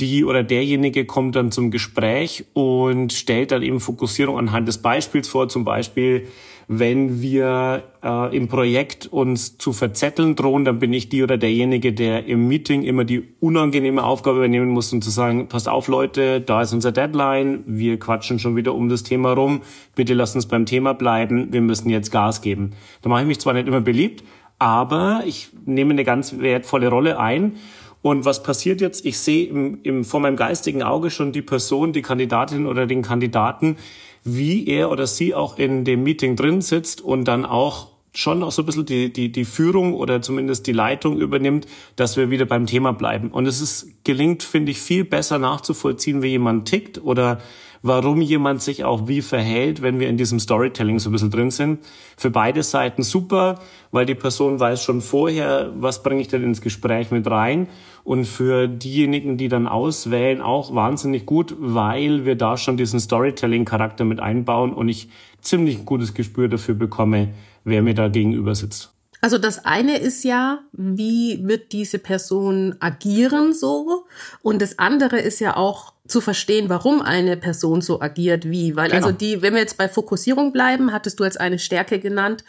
die 0.00 0.24
oder 0.24 0.42
derjenige 0.42 1.04
kommt 1.04 1.36
dann 1.36 1.52
zum 1.52 1.70
Gespräch 1.70 2.44
und 2.52 3.12
stellt 3.12 3.52
dann 3.52 3.62
eben 3.62 3.80
Fokussierung 3.80 4.38
anhand 4.38 4.66
des 4.68 4.78
Beispiels 4.78 5.28
vor. 5.28 5.48
Zum 5.48 5.64
Beispiel, 5.64 6.26
wenn 6.72 7.20
wir 7.20 7.82
äh, 8.02 8.36
im 8.36 8.46
Projekt 8.46 9.06
uns 9.06 9.58
zu 9.58 9.72
verzetteln 9.72 10.36
drohen, 10.36 10.64
dann 10.64 10.78
bin 10.78 10.92
ich 10.92 11.08
die 11.08 11.24
oder 11.24 11.36
derjenige, 11.36 11.92
der 11.92 12.26
im 12.26 12.46
Meeting 12.46 12.84
immer 12.84 13.04
die 13.04 13.24
unangenehme 13.40 14.04
Aufgabe 14.04 14.38
übernehmen 14.38 14.68
muss 14.68 14.92
und 14.92 15.02
zu 15.02 15.10
sagen, 15.10 15.48
passt 15.48 15.68
auf 15.68 15.88
Leute, 15.88 16.40
da 16.40 16.62
ist 16.62 16.72
unser 16.72 16.92
Deadline, 16.92 17.64
wir 17.66 17.98
quatschen 17.98 18.38
schon 18.38 18.54
wieder 18.54 18.74
um 18.74 18.88
das 18.88 19.02
Thema 19.02 19.32
rum, 19.32 19.62
bitte 19.96 20.14
lasst 20.14 20.36
uns 20.36 20.46
beim 20.46 20.64
Thema 20.64 20.94
bleiben, 20.94 21.52
wir 21.52 21.60
müssen 21.60 21.90
jetzt 21.90 22.12
Gas 22.12 22.40
geben. 22.40 22.70
Da 23.02 23.08
mache 23.08 23.22
ich 23.22 23.26
mich 23.26 23.40
zwar 23.40 23.54
nicht 23.54 23.66
immer 23.66 23.80
beliebt, 23.80 24.22
aber 24.60 25.22
ich 25.26 25.48
nehme 25.66 25.90
eine 25.90 26.04
ganz 26.04 26.38
wertvolle 26.38 26.88
Rolle 26.88 27.18
ein 27.18 27.56
und 28.02 28.24
was 28.24 28.42
passiert 28.42 28.80
jetzt? 28.80 29.04
Ich 29.04 29.18
sehe 29.18 29.46
im, 29.46 29.80
im, 29.82 30.04
vor 30.04 30.20
meinem 30.20 30.36
geistigen 30.36 30.82
Auge 30.82 31.10
schon 31.10 31.32
die 31.32 31.42
Person, 31.42 31.92
die 31.92 32.02
Kandidatin 32.02 32.66
oder 32.66 32.86
den 32.86 33.02
Kandidaten, 33.02 33.76
wie 34.24 34.66
er 34.66 34.90
oder 34.90 35.06
sie 35.06 35.34
auch 35.34 35.58
in 35.58 35.84
dem 35.84 36.02
Meeting 36.02 36.36
drin 36.36 36.62
sitzt 36.62 37.00
und 37.00 37.26
dann 37.26 37.44
auch 37.44 37.88
schon 38.12 38.42
auch 38.42 38.50
so 38.50 38.62
ein 38.62 38.66
bisschen 38.66 38.86
die, 38.86 39.12
die, 39.12 39.30
die 39.30 39.44
Führung 39.44 39.94
oder 39.94 40.20
zumindest 40.20 40.66
die 40.66 40.72
Leitung 40.72 41.18
übernimmt, 41.18 41.66
dass 41.96 42.16
wir 42.16 42.30
wieder 42.30 42.44
beim 42.44 42.66
Thema 42.66 42.92
bleiben. 42.92 43.30
Und 43.30 43.46
es 43.46 43.60
ist, 43.60 44.04
gelingt, 44.04 44.42
finde 44.42 44.72
ich, 44.72 44.80
viel 44.80 45.04
besser 45.04 45.38
nachzuvollziehen, 45.38 46.22
wie 46.22 46.28
jemand 46.28 46.68
tickt 46.68 47.02
oder 47.02 47.38
warum 47.82 48.20
jemand 48.20 48.62
sich 48.62 48.84
auch 48.84 49.08
wie 49.08 49.22
verhält, 49.22 49.80
wenn 49.80 50.00
wir 50.00 50.08
in 50.08 50.16
diesem 50.16 50.38
Storytelling 50.38 50.98
so 50.98 51.08
ein 51.08 51.12
bisschen 51.12 51.30
drin 51.30 51.50
sind. 51.50 51.78
Für 52.16 52.30
beide 52.30 52.62
Seiten 52.62 53.02
super, 53.02 53.60
weil 53.90 54.06
die 54.06 54.14
Person 54.14 54.60
weiß 54.60 54.82
schon 54.82 55.00
vorher, 55.00 55.72
was 55.76 56.02
bringe 56.02 56.20
ich 56.20 56.28
denn 56.28 56.42
ins 56.42 56.60
Gespräch 56.60 57.10
mit 57.10 57.30
rein. 57.30 57.68
Und 58.04 58.24
für 58.24 58.66
diejenigen, 58.66 59.36
die 59.36 59.48
dann 59.48 59.66
auswählen, 59.66 60.40
auch 60.40 60.74
wahnsinnig 60.74 61.26
gut, 61.26 61.54
weil 61.58 62.24
wir 62.24 62.34
da 62.34 62.56
schon 62.56 62.76
diesen 62.76 63.00
Storytelling-Charakter 63.00 64.04
mit 64.04 64.20
einbauen 64.20 64.72
und 64.72 64.88
ich 64.88 65.08
ziemlich 65.40 65.84
gutes 65.84 66.14
Gespür 66.14 66.48
dafür 66.48 66.74
bekomme, 66.74 67.28
wer 67.64 67.82
mir 67.82 67.94
da 67.94 68.08
gegenüber 68.08 68.54
sitzt. 68.54 68.92
Also 69.22 69.36
das 69.36 69.64
eine 69.66 69.98
ist 69.98 70.24
ja, 70.24 70.60
wie 70.72 71.46
wird 71.46 71.72
diese 71.72 71.98
Person 71.98 72.76
agieren 72.80 73.52
so? 73.52 74.06
Und 74.40 74.62
das 74.62 74.78
andere 74.78 75.20
ist 75.20 75.40
ja 75.40 75.56
auch 75.56 75.92
zu 76.08 76.22
verstehen, 76.22 76.70
warum 76.70 77.02
eine 77.02 77.36
Person 77.36 77.82
so 77.82 78.00
agiert 78.00 78.48
wie. 78.48 78.76
Weil 78.76 78.90
genau. 78.90 79.06
also 79.06 79.16
die, 79.16 79.42
wenn 79.42 79.52
wir 79.52 79.60
jetzt 79.60 79.76
bei 79.76 79.88
Fokussierung 79.88 80.52
bleiben, 80.52 80.92
hattest 80.92 81.20
du 81.20 81.24
als 81.24 81.36
eine 81.36 81.58
Stärke 81.58 81.98
genannt, 81.98 82.44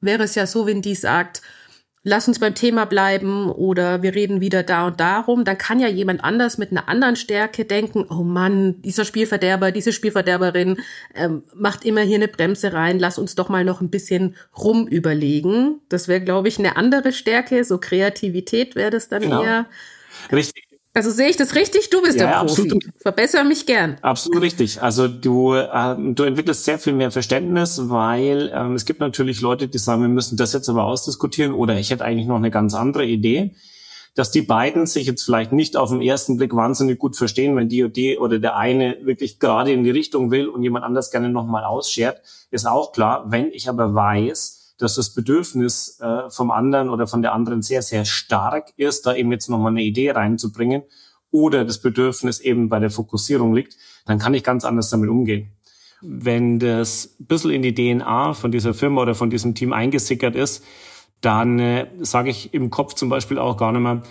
wäre 0.00 0.24
es 0.24 0.34
ja 0.34 0.46
so, 0.46 0.66
wenn 0.66 0.82
die 0.82 0.94
sagt, 0.94 1.40
lass 2.04 2.26
uns 2.26 2.38
beim 2.38 2.54
Thema 2.54 2.84
bleiben 2.84 3.50
oder 3.50 4.02
wir 4.02 4.14
reden 4.14 4.40
wieder 4.40 4.62
da 4.62 4.86
und 4.86 4.98
darum, 4.98 5.44
dann 5.44 5.58
kann 5.58 5.78
ja 5.78 5.88
jemand 5.88 6.24
anders 6.24 6.58
mit 6.58 6.70
einer 6.70 6.88
anderen 6.88 7.16
Stärke 7.16 7.64
denken, 7.64 8.06
oh 8.08 8.24
Mann, 8.24 8.82
dieser 8.82 9.04
Spielverderber, 9.04 9.70
diese 9.70 9.92
Spielverderberin 9.92 10.78
ähm, 11.14 11.44
macht 11.54 11.84
immer 11.84 12.00
hier 12.02 12.16
eine 12.16 12.28
Bremse 12.28 12.72
rein, 12.72 12.98
lass 12.98 13.18
uns 13.18 13.34
doch 13.34 13.48
mal 13.48 13.64
noch 13.64 13.80
ein 13.80 13.90
bisschen 13.90 14.36
rumüberlegen. 14.56 15.80
Das 15.88 16.08
wäre, 16.08 16.20
glaube 16.20 16.48
ich, 16.48 16.58
eine 16.58 16.76
andere 16.76 17.12
Stärke, 17.12 17.64
so 17.64 17.78
Kreativität 17.78 18.74
wäre 18.74 18.90
das 18.90 19.08
dann 19.08 19.22
genau. 19.22 19.42
eher. 19.42 19.66
Richtig. 20.32 20.71
Also 20.94 21.10
sehe 21.10 21.28
ich 21.28 21.36
das 21.36 21.54
richtig? 21.54 21.88
Du 21.88 22.02
bist 22.02 22.20
ja, 22.20 22.26
der 22.26 22.38
Profi. 22.40 22.62
Absolut. 22.62 22.84
Verbessere 22.98 23.44
mich 23.44 23.64
gern. 23.64 23.96
Absolut 24.02 24.42
richtig. 24.42 24.82
Also 24.82 25.08
du, 25.08 25.54
äh, 25.54 25.96
du 25.98 26.22
entwickelst 26.24 26.64
sehr 26.64 26.78
viel 26.78 26.92
mehr 26.92 27.10
Verständnis, 27.10 27.88
weil 27.88 28.52
ähm, 28.54 28.74
es 28.74 28.84
gibt 28.84 29.00
natürlich 29.00 29.40
Leute, 29.40 29.68
die 29.68 29.78
sagen, 29.78 30.02
wir 30.02 30.08
müssen 30.08 30.36
das 30.36 30.52
jetzt 30.52 30.68
aber 30.68 30.84
ausdiskutieren 30.84 31.54
oder 31.54 31.78
ich 31.78 31.90
hätte 31.90 32.04
eigentlich 32.04 32.26
noch 32.26 32.36
eine 32.36 32.50
ganz 32.50 32.74
andere 32.74 33.06
Idee. 33.06 33.54
Dass 34.14 34.30
die 34.30 34.42
beiden 34.42 34.84
sich 34.86 35.06
jetzt 35.06 35.22
vielleicht 35.22 35.52
nicht 35.52 35.74
auf 35.74 35.88
den 35.88 36.02
ersten 36.02 36.36
Blick 36.36 36.54
wahnsinnig 36.54 36.98
gut 36.98 37.16
verstehen, 37.16 37.56
wenn 37.56 37.70
die 37.70 37.82
oder, 37.82 38.20
oder 38.20 38.38
der 38.38 38.56
eine 38.56 38.98
wirklich 39.04 39.38
gerade 39.38 39.72
in 39.72 39.84
die 39.84 39.90
Richtung 39.90 40.30
will 40.30 40.48
und 40.48 40.62
jemand 40.62 40.84
anders 40.84 41.10
gerne 41.10 41.30
nochmal 41.30 41.64
ausschert, 41.64 42.20
ist 42.50 42.66
auch 42.66 42.92
klar. 42.92 43.24
Wenn 43.28 43.50
ich 43.50 43.70
aber 43.70 43.94
weiß, 43.94 44.61
dass 44.82 44.96
das 44.96 45.10
Bedürfnis 45.10 45.98
äh, 46.00 46.28
vom 46.30 46.50
anderen 46.50 46.90
oder 46.90 47.06
von 47.06 47.22
der 47.22 47.32
anderen 47.32 47.62
sehr, 47.62 47.82
sehr 47.82 48.04
stark 48.04 48.72
ist, 48.76 49.06
da 49.06 49.14
eben 49.14 49.30
jetzt 49.30 49.48
nochmal 49.48 49.72
eine 49.72 49.82
Idee 49.82 50.10
reinzubringen 50.10 50.82
oder 51.30 51.64
das 51.64 51.80
Bedürfnis 51.80 52.40
eben 52.40 52.68
bei 52.68 52.78
der 52.78 52.90
Fokussierung 52.90 53.54
liegt, 53.54 53.76
dann 54.06 54.18
kann 54.18 54.34
ich 54.34 54.44
ganz 54.44 54.64
anders 54.64 54.90
damit 54.90 55.08
umgehen. 55.08 55.52
Wenn 56.00 56.58
das 56.58 57.16
ein 57.20 57.26
bisschen 57.26 57.52
in 57.52 57.62
die 57.62 57.74
DNA 57.74 58.34
von 58.34 58.50
dieser 58.50 58.74
Firma 58.74 59.02
oder 59.02 59.14
von 59.14 59.30
diesem 59.30 59.54
Team 59.54 59.72
eingesickert 59.72 60.34
ist, 60.34 60.64
dann 61.20 61.58
äh, 61.60 61.86
sage 62.00 62.30
ich 62.30 62.52
im 62.52 62.70
Kopf 62.70 62.94
zum 62.94 63.08
Beispiel 63.08 63.38
auch 63.38 63.56
gar 63.56 63.72
nicht 63.72 63.82
mehr, 63.82 64.02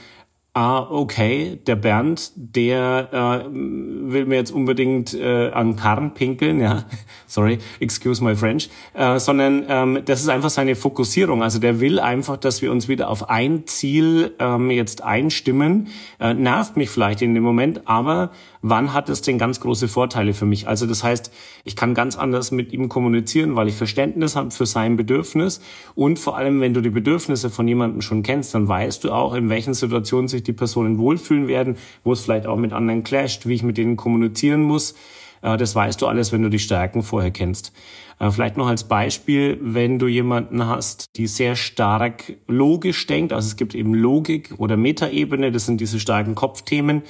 ah, 0.54 0.80
okay, 0.90 1.60
der 1.66 1.78
Bernd, 1.78 2.32
der 2.36 3.44
äh, 3.46 3.50
will 3.52 4.26
mir 4.26 4.36
jetzt 4.36 4.52
unbedingt 4.52 5.14
äh, 5.14 5.50
an 5.52 5.78
Karren 5.78 6.14
pinkeln, 6.14 6.60
ja, 6.60 6.84
sorry, 7.28 7.60
excuse 7.80 8.22
my 8.24 8.36
French, 8.36 8.70
äh, 8.94 9.18
sondern 9.18 9.64
ähm, 9.70 10.02
das 10.04 10.22
ist 10.22 10.28
einfach 10.28 10.50
seine 10.50 10.76
Fokussierung. 10.76 11.42
Also 11.42 11.60
der 11.60 11.80
will 11.80 12.00
einfach, 12.00 12.36
dass 12.36 12.62
wir 12.62 12.72
uns 12.72 12.90
wieder 12.90 13.10
auf 13.10 13.30
ein 13.30 13.66
Ziel 13.66 14.36
ähm, 14.40 14.70
jetzt 14.72 15.04
einstimmen. 15.04 15.88
Äh, 16.20 16.34
nervt 16.34 16.76
mich 16.76 16.90
vielleicht 16.90 17.22
in 17.22 17.34
dem 17.34 17.44
Moment, 17.44 17.88
aber 17.88 18.32
wann 18.62 18.94
hat 18.94 19.10
es 19.10 19.22
denn 19.22 19.38
ganz 19.38 19.60
große 19.60 19.88
Vorteile 19.88 20.34
für 20.34 20.46
mich? 20.46 20.68
Also 20.68 20.86
das 20.86 21.04
heißt, 21.04 21.32
ich 21.64 21.76
kann 21.76 21.94
ganz 21.94 22.18
anders 22.18 22.52
mit 22.52 22.72
ihm 22.74 22.90
kommunizieren, 22.90 23.56
weil 23.56 23.68
ich 23.68 23.76
Verständnis 23.76 24.36
habe 24.36 24.52
für 24.52 24.66
sein 24.66 24.96
Bedürfnis 24.96 25.62
und 25.96 26.20
vor 26.20 26.38
allem, 26.38 26.62
wenn 26.62 26.74
du 26.74 26.82
die 26.82 26.90
Bedürfnisse 26.90 27.50
von 27.50 27.68
jemandem 27.68 28.02
schon 28.02 28.24
kennst, 28.24 28.54
dann 28.54 28.68
weißt 28.68 29.04
du 29.04 29.12
auch, 29.12 29.34
in 29.34 29.50
welchen 29.50 29.74
Situationen 29.74 30.28
sich 30.28 30.44
die 30.44 30.54
Personen 30.54 30.98
wohlfühlen 30.98 31.48
werden, 31.48 31.78
wo 32.04 32.14
es 32.14 32.22
vielleicht 32.22 32.46
auch 32.46 32.58
mit 32.58 32.74
anderen 32.74 33.04
clasht, 33.04 33.46
wie 33.46 33.56
ich 33.56 33.64
mit 33.64 33.78
denen 33.78 33.98
kommunizieren 33.98 34.62
muss. 34.62 34.96
Äh, 35.42 35.58
das 35.58 35.76
weißt 35.76 36.02
du 36.02 36.08
alles, 36.08 36.32
wenn 36.32 36.42
du 36.42 36.50
die 36.50 36.60
Stärken 36.60 37.04
vorher 37.04 37.32
kennst. 37.32 37.74
Äh, 38.20 38.30
vielleicht 38.32 38.58
noch 38.58 38.68
als 38.68 38.84
Beispiel, 38.84 39.58
wenn 39.62 40.00
du 40.00 40.08
jemanden 40.08 40.66
hast, 40.68 41.06
die 41.18 41.28
sehr 41.28 41.56
stark 41.56 42.34
logisch 42.48 43.08
denkt, 43.08 43.34
also 43.34 43.48
es 43.48 43.56
gibt 43.56 43.76
eben 43.76 43.94
Logik 43.94 44.54
oder 44.58 44.78
Metaebene, 44.78 45.52
das 45.52 45.66
sind 45.66 45.82
diese 45.82 46.00
starken 46.00 46.36
Kopfthemen 46.36 47.02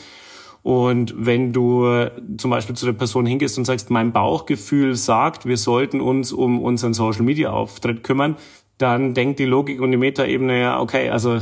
Und 0.63 1.13
wenn 1.17 1.53
du 1.53 2.07
zum 2.37 2.51
Beispiel 2.51 2.75
zu 2.75 2.85
der 2.85 2.93
Person 2.93 3.25
hingehst 3.25 3.57
und 3.57 3.65
sagst, 3.65 3.89
mein 3.89 4.11
Bauchgefühl 4.11 4.95
sagt, 4.95 5.45
wir 5.45 5.57
sollten 5.57 6.01
uns 6.01 6.31
um 6.31 6.61
unseren 6.61 6.93
Social 6.93 7.23
Media 7.23 7.51
Auftritt 7.51 8.03
kümmern, 8.03 8.35
dann 8.77 9.13
denkt 9.13 9.39
die 9.39 9.45
Logik 9.45 9.81
und 9.81 9.91
die 9.91 9.97
Metaebene 9.97 10.59
ja, 10.59 10.79
okay, 10.79 11.09
also 11.09 11.39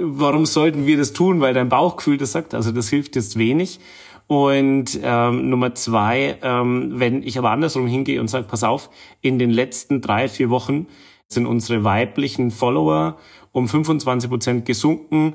warum 0.00 0.46
sollten 0.46 0.86
wir 0.86 0.96
das 0.96 1.12
tun? 1.12 1.40
Weil 1.40 1.54
dein 1.54 1.68
Bauchgefühl 1.68 2.16
das 2.16 2.32
sagt, 2.32 2.54
also 2.54 2.72
das 2.72 2.88
hilft 2.88 3.16
jetzt 3.16 3.38
wenig. 3.38 3.80
Und 4.26 5.00
ähm, 5.02 5.48
Nummer 5.48 5.74
zwei, 5.74 6.36
ähm, 6.42 6.92
wenn 6.96 7.22
ich 7.22 7.38
aber 7.38 7.50
andersrum 7.50 7.86
hingehe 7.86 8.20
und 8.20 8.28
sage, 8.28 8.46
pass 8.46 8.62
auf, 8.62 8.90
in 9.22 9.38
den 9.38 9.50
letzten 9.50 10.02
drei, 10.02 10.28
vier 10.28 10.50
Wochen 10.50 10.86
sind 11.28 11.46
unsere 11.46 11.82
weiblichen 11.82 12.50
Follower 12.50 13.16
um 13.52 13.68
25 13.68 14.28
Prozent 14.28 14.64
gesunken 14.66 15.34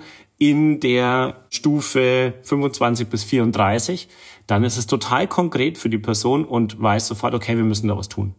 in 0.49 0.81
der 0.81 1.45
Stufe 1.49 2.33
25 2.43 3.07
bis 3.07 3.23
34, 3.23 4.09
dann 4.45 4.65
ist 4.65 4.77
es 4.77 4.87
total 4.87 5.27
konkret 5.27 5.77
für 5.77 5.89
die 5.89 5.97
Person 5.97 6.43
und 6.43 6.81
weiß 6.81 7.07
sofort, 7.07 7.33
okay, 7.33 7.55
wir 7.55 7.63
müssen 7.63 7.87
da 7.87 7.97
was 7.97 8.09
tun. 8.09 8.35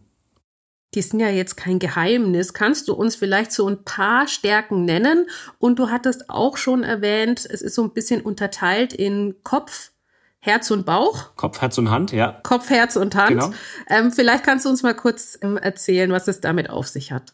Die 0.93 1.01
sind 1.01 1.19
ja 1.19 1.29
jetzt 1.29 1.57
kein 1.57 1.79
Geheimnis. 1.79 2.53
Kannst 2.53 2.87
du 2.87 2.93
uns 2.93 3.15
vielleicht 3.15 3.51
so 3.51 3.67
ein 3.67 3.83
paar 3.83 4.27
Stärken 4.27 4.85
nennen? 4.85 5.27
Und 5.57 5.79
du 5.79 5.89
hattest 5.89 6.29
auch 6.29 6.57
schon 6.57 6.83
erwähnt, 6.83 7.45
es 7.49 7.61
ist 7.61 7.73
so 7.73 7.83
ein 7.83 7.91
bisschen 7.91 8.21
unterteilt 8.21 8.93
in 8.93 9.35
Kopf, 9.43 9.91
Herz 10.39 10.69
und 10.69 10.85
Bauch. 10.85 11.35
Kopf, 11.35 11.59
Herz 11.59 11.79
und 11.79 11.89
Hand, 11.89 12.11
ja. 12.11 12.39
Kopf, 12.43 12.69
Herz 12.69 12.95
und 12.97 13.15
Hand. 13.15 13.29
Genau. 13.29 13.51
Ähm, 13.89 14.11
vielleicht 14.11 14.43
kannst 14.43 14.65
du 14.65 14.69
uns 14.69 14.83
mal 14.83 14.93
kurz 14.93 15.39
ähm, 15.41 15.57
erzählen, 15.57 16.11
was 16.11 16.27
es 16.27 16.39
damit 16.39 16.69
auf 16.69 16.87
sich 16.87 17.11
hat. 17.11 17.33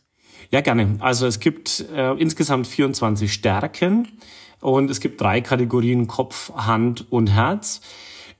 Ja, 0.49 0.61
gerne. 0.61 0.95
Also 0.99 1.27
es 1.27 1.39
gibt 1.39 1.85
äh, 1.93 2.13
insgesamt 2.13 2.67
24 2.67 3.31
Stärken 3.31 4.07
und 4.61 4.89
es 4.89 4.99
gibt 4.99 5.19
drei 5.19 5.41
Kategorien 5.41 6.07
Kopf, 6.07 6.53
Hand 6.53 7.05
und 7.11 7.33
Herz. 7.33 7.81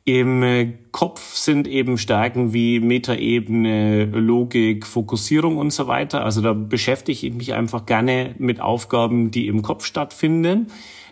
Im 0.04 0.42
äh, 0.42 0.74
Kopf 0.92 1.36
sind 1.36 1.68
eben 1.68 1.98
Stärken 1.98 2.54
wie 2.54 2.80
Metaebene, 2.80 4.06
Logik, 4.06 4.88
Fokussierung 4.88 5.58
und 5.58 5.72
so 5.72 5.88
weiter. 5.88 6.24
Also 6.26 6.42
da 6.42 6.54
beschäftige 6.54 7.28
ich 7.28 7.34
mich 7.34 7.54
einfach 7.54 7.86
gerne 7.86 8.34
mit 8.40 8.60
Aufgaben, 8.60 9.30
die 9.30 9.48
im 9.48 9.62
Kopf 9.62 9.86
stattfinden. 9.86 10.68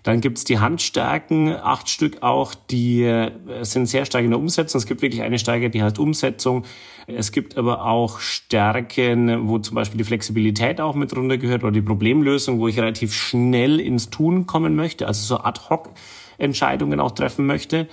Dann 0.09 0.21
gibt's 0.21 0.43
die 0.43 0.57
Handstärken, 0.57 1.49
acht 1.55 1.87
Stück 1.87 2.23
auch, 2.23 2.55
die 2.55 3.03
äh, 3.03 3.29
sind 3.61 3.85
sehr 3.85 4.05
stark 4.05 4.23
in 4.23 4.31
der 4.31 4.39
Umsetzung. 4.39 4.79
Es 4.79 4.87
gibt 4.87 5.03
wirklich 5.03 5.21
eine 5.21 5.37
Stärke, 5.37 5.69
die 5.69 5.83
heißt 5.83 5.99
Umsetzung. 5.99 6.65
Es 7.05 7.31
gibt 7.31 7.59
aber 7.59 7.85
auch 7.85 8.19
Stärken, 8.19 9.47
wo 9.47 9.59
zum 9.59 9.75
Beispiel 9.75 9.99
die 9.99 10.03
Flexibilität 10.03 10.81
auch 10.81 10.95
mit 10.95 11.15
runtergehört 11.15 11.61
oder 11.61 11.71
die 11.71 11.83
Problemlösung, 11.83 12.57
wo 12.57 12.67
ich 12.67 12.79
relativ 12.79 13.13
schnell 13.13 13.79
ins 13.79 14.09
Tun 14.09 14.47
kommen 14.47 14.75
möchte, 14.75 15.05
also 15.05 15.23
so 15.23 15.43
ad 15.43 15.61
hoc 15.69 15.91
Entscheidungen 16.39 16.99
auch 16.99 17.11
treffen 17.11 17.45
möchte. 17.45 17.87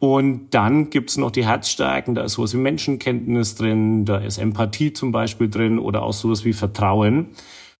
Und 0.00 0.48
dann 0.50 0.90
gibt's 0.90 1.16
noch 1.16 1.30
die 1.30 1.46
Herzstärken, 1.46 2.16
da 2.16 2.24
ist 2.24 2.32
sowas 2.32 2.54
wie 2.54 2.58
Menschenkenntnis 2.58 3.54
drin, 3.54 4.04
da 4.04 4.16
ist 4.16 4.38
Empathie 4.38 4.94
zum 4.94 5.12
Beispiel 5.12 5.48
drin 5.48 5.78
oder 5.78 6.02
auch 6.02 6.12
sowas 6.12 6.44
wie 6.44 6.54
Vertrauen. 6.54 7.28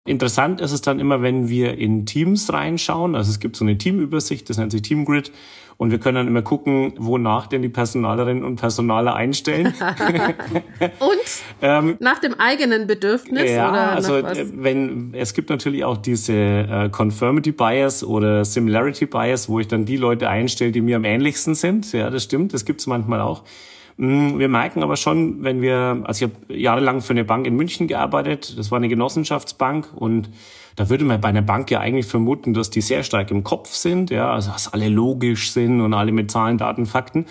Interessant 0.04 0.61
ist 0.61 0.73
es 0.73 0.80
dann 0.80 0.99
immer, 0.99 1.23
wenn 1.23 1.49
wir 1.49 1.78
in 1.78 2.06
Teams 2.06 2.52
reinschauen. 2.52 3.14
Also 3.14 3.30
es 3.30 3.38
gibt 3.38 3.54
so 3.54 3.64
eine 3.64 3.78
Teamübersicht, 3.78 4.50
das 4.50 4.59
nennt 4.59 4.73
sich 4.73 4.82
Teamgrid. 4.82 5.30
Und 5.76 5.90
wir 5.90 5.99
können 5.99 6.16
dann 6.16 6.26
immer 6.26 6.42
gucken, 6.42 6.94
wonach 6.99 7.47
denn 7.47 7.62
die 7.62 7.68
Personalerinnen 7.68 8.44
und 8.44 8.56
Personaler 8.56 9.14
einstellen. 9.14 9.66
und 10.99 11.18
ähm, 11.61 11.97
nach 12.00 12.18
dem 12.18 12.35
eigenen 12.38 12.88
Bedürfnis 12.88 13.50
ja, 13.50 13.71
oder 13.71 13.92
also 13.92 14.16
äh, 14.16 14.47
wenn 14.54 15.14
es 15.14 15.35
gibt 15.35 15.50
natürlich 15.50 15.85
auch 15.85 15.97
diese 15.97 16.35
äh, 16.35 16.88
Conformity 16.90 17.52
Bias 17.52 18.04
oder 18.04 18.44
Similarity 18.44 19.06
Bias, 19.06 19.49
wo 19.49 19.61
ich 19.61 19.68
dann 19.68 19.85
die 19.85 19.97
Leute 19.97 20.28
einstelle, 20.28 20.73
die 20.73 20.80
mir 20.80 20.97
am 20.97 21.04
ähnlichsten 21.04 21.54
sind. 21.54 21.92
Ja, 21.92 22.11
das 22.11 22.25
stimmt, 22.25 22.54
das 22.54 22.64
gibt's 22.64 22.87
manchmal 22.87 23.21
auch. 23.21 23.44
Mm, 23.96 24.38
wir 24.38 24.49
merken 24.49 24.82
aber 24.82 24.96
schon, 24.96 25.42
wenn 25.42 25.62
wir, 25.62 26.02
also 26.04 26.25
ich 26.25 26.32
habe 26.32 26.54
jahrelang 26.54 27.00
für 27.00 27.12
eine 27.12 27.25
Bank 27.25 27.46
in 27.46 27.56
München 27.56 27.87
gearbeitet, 27.87 28.58
das 28.58 28.70
war 28.70 28.78
eine 28.78 28.88
Genossenschaftsbank 28.88 29.88
und 29.94 30.30
da 30.76 30.88
würde 30.88 31.04
man 31.04 31.20
bei 31.20 31.28
einer 31.28 31.42
Bank 31.42 31.70
ja 31.70 31.80
eigentlich 31.80 32.06
vermuten, 32.06 32.54
dass 32.54 32.70
die 32.70 32.80
sehr 32.80 33.02
stark 33.02 33.30
im 33.30 33.44
Kopf 33.44 33.70
sind, 33.75 34.11
ja, 34.11 34.32
also 34.32 34.50
dass 34.50 34.72
alle 34.72 34.88
logisch 34.88 35.52
sind 35.52 35.80
und 35.80 35.92
alle 35.94 36.12
mit 36.12 36.30
Zahlen, 36.30 36.58
Daten, 36.58 36.87
Fakten. 36.87 37.26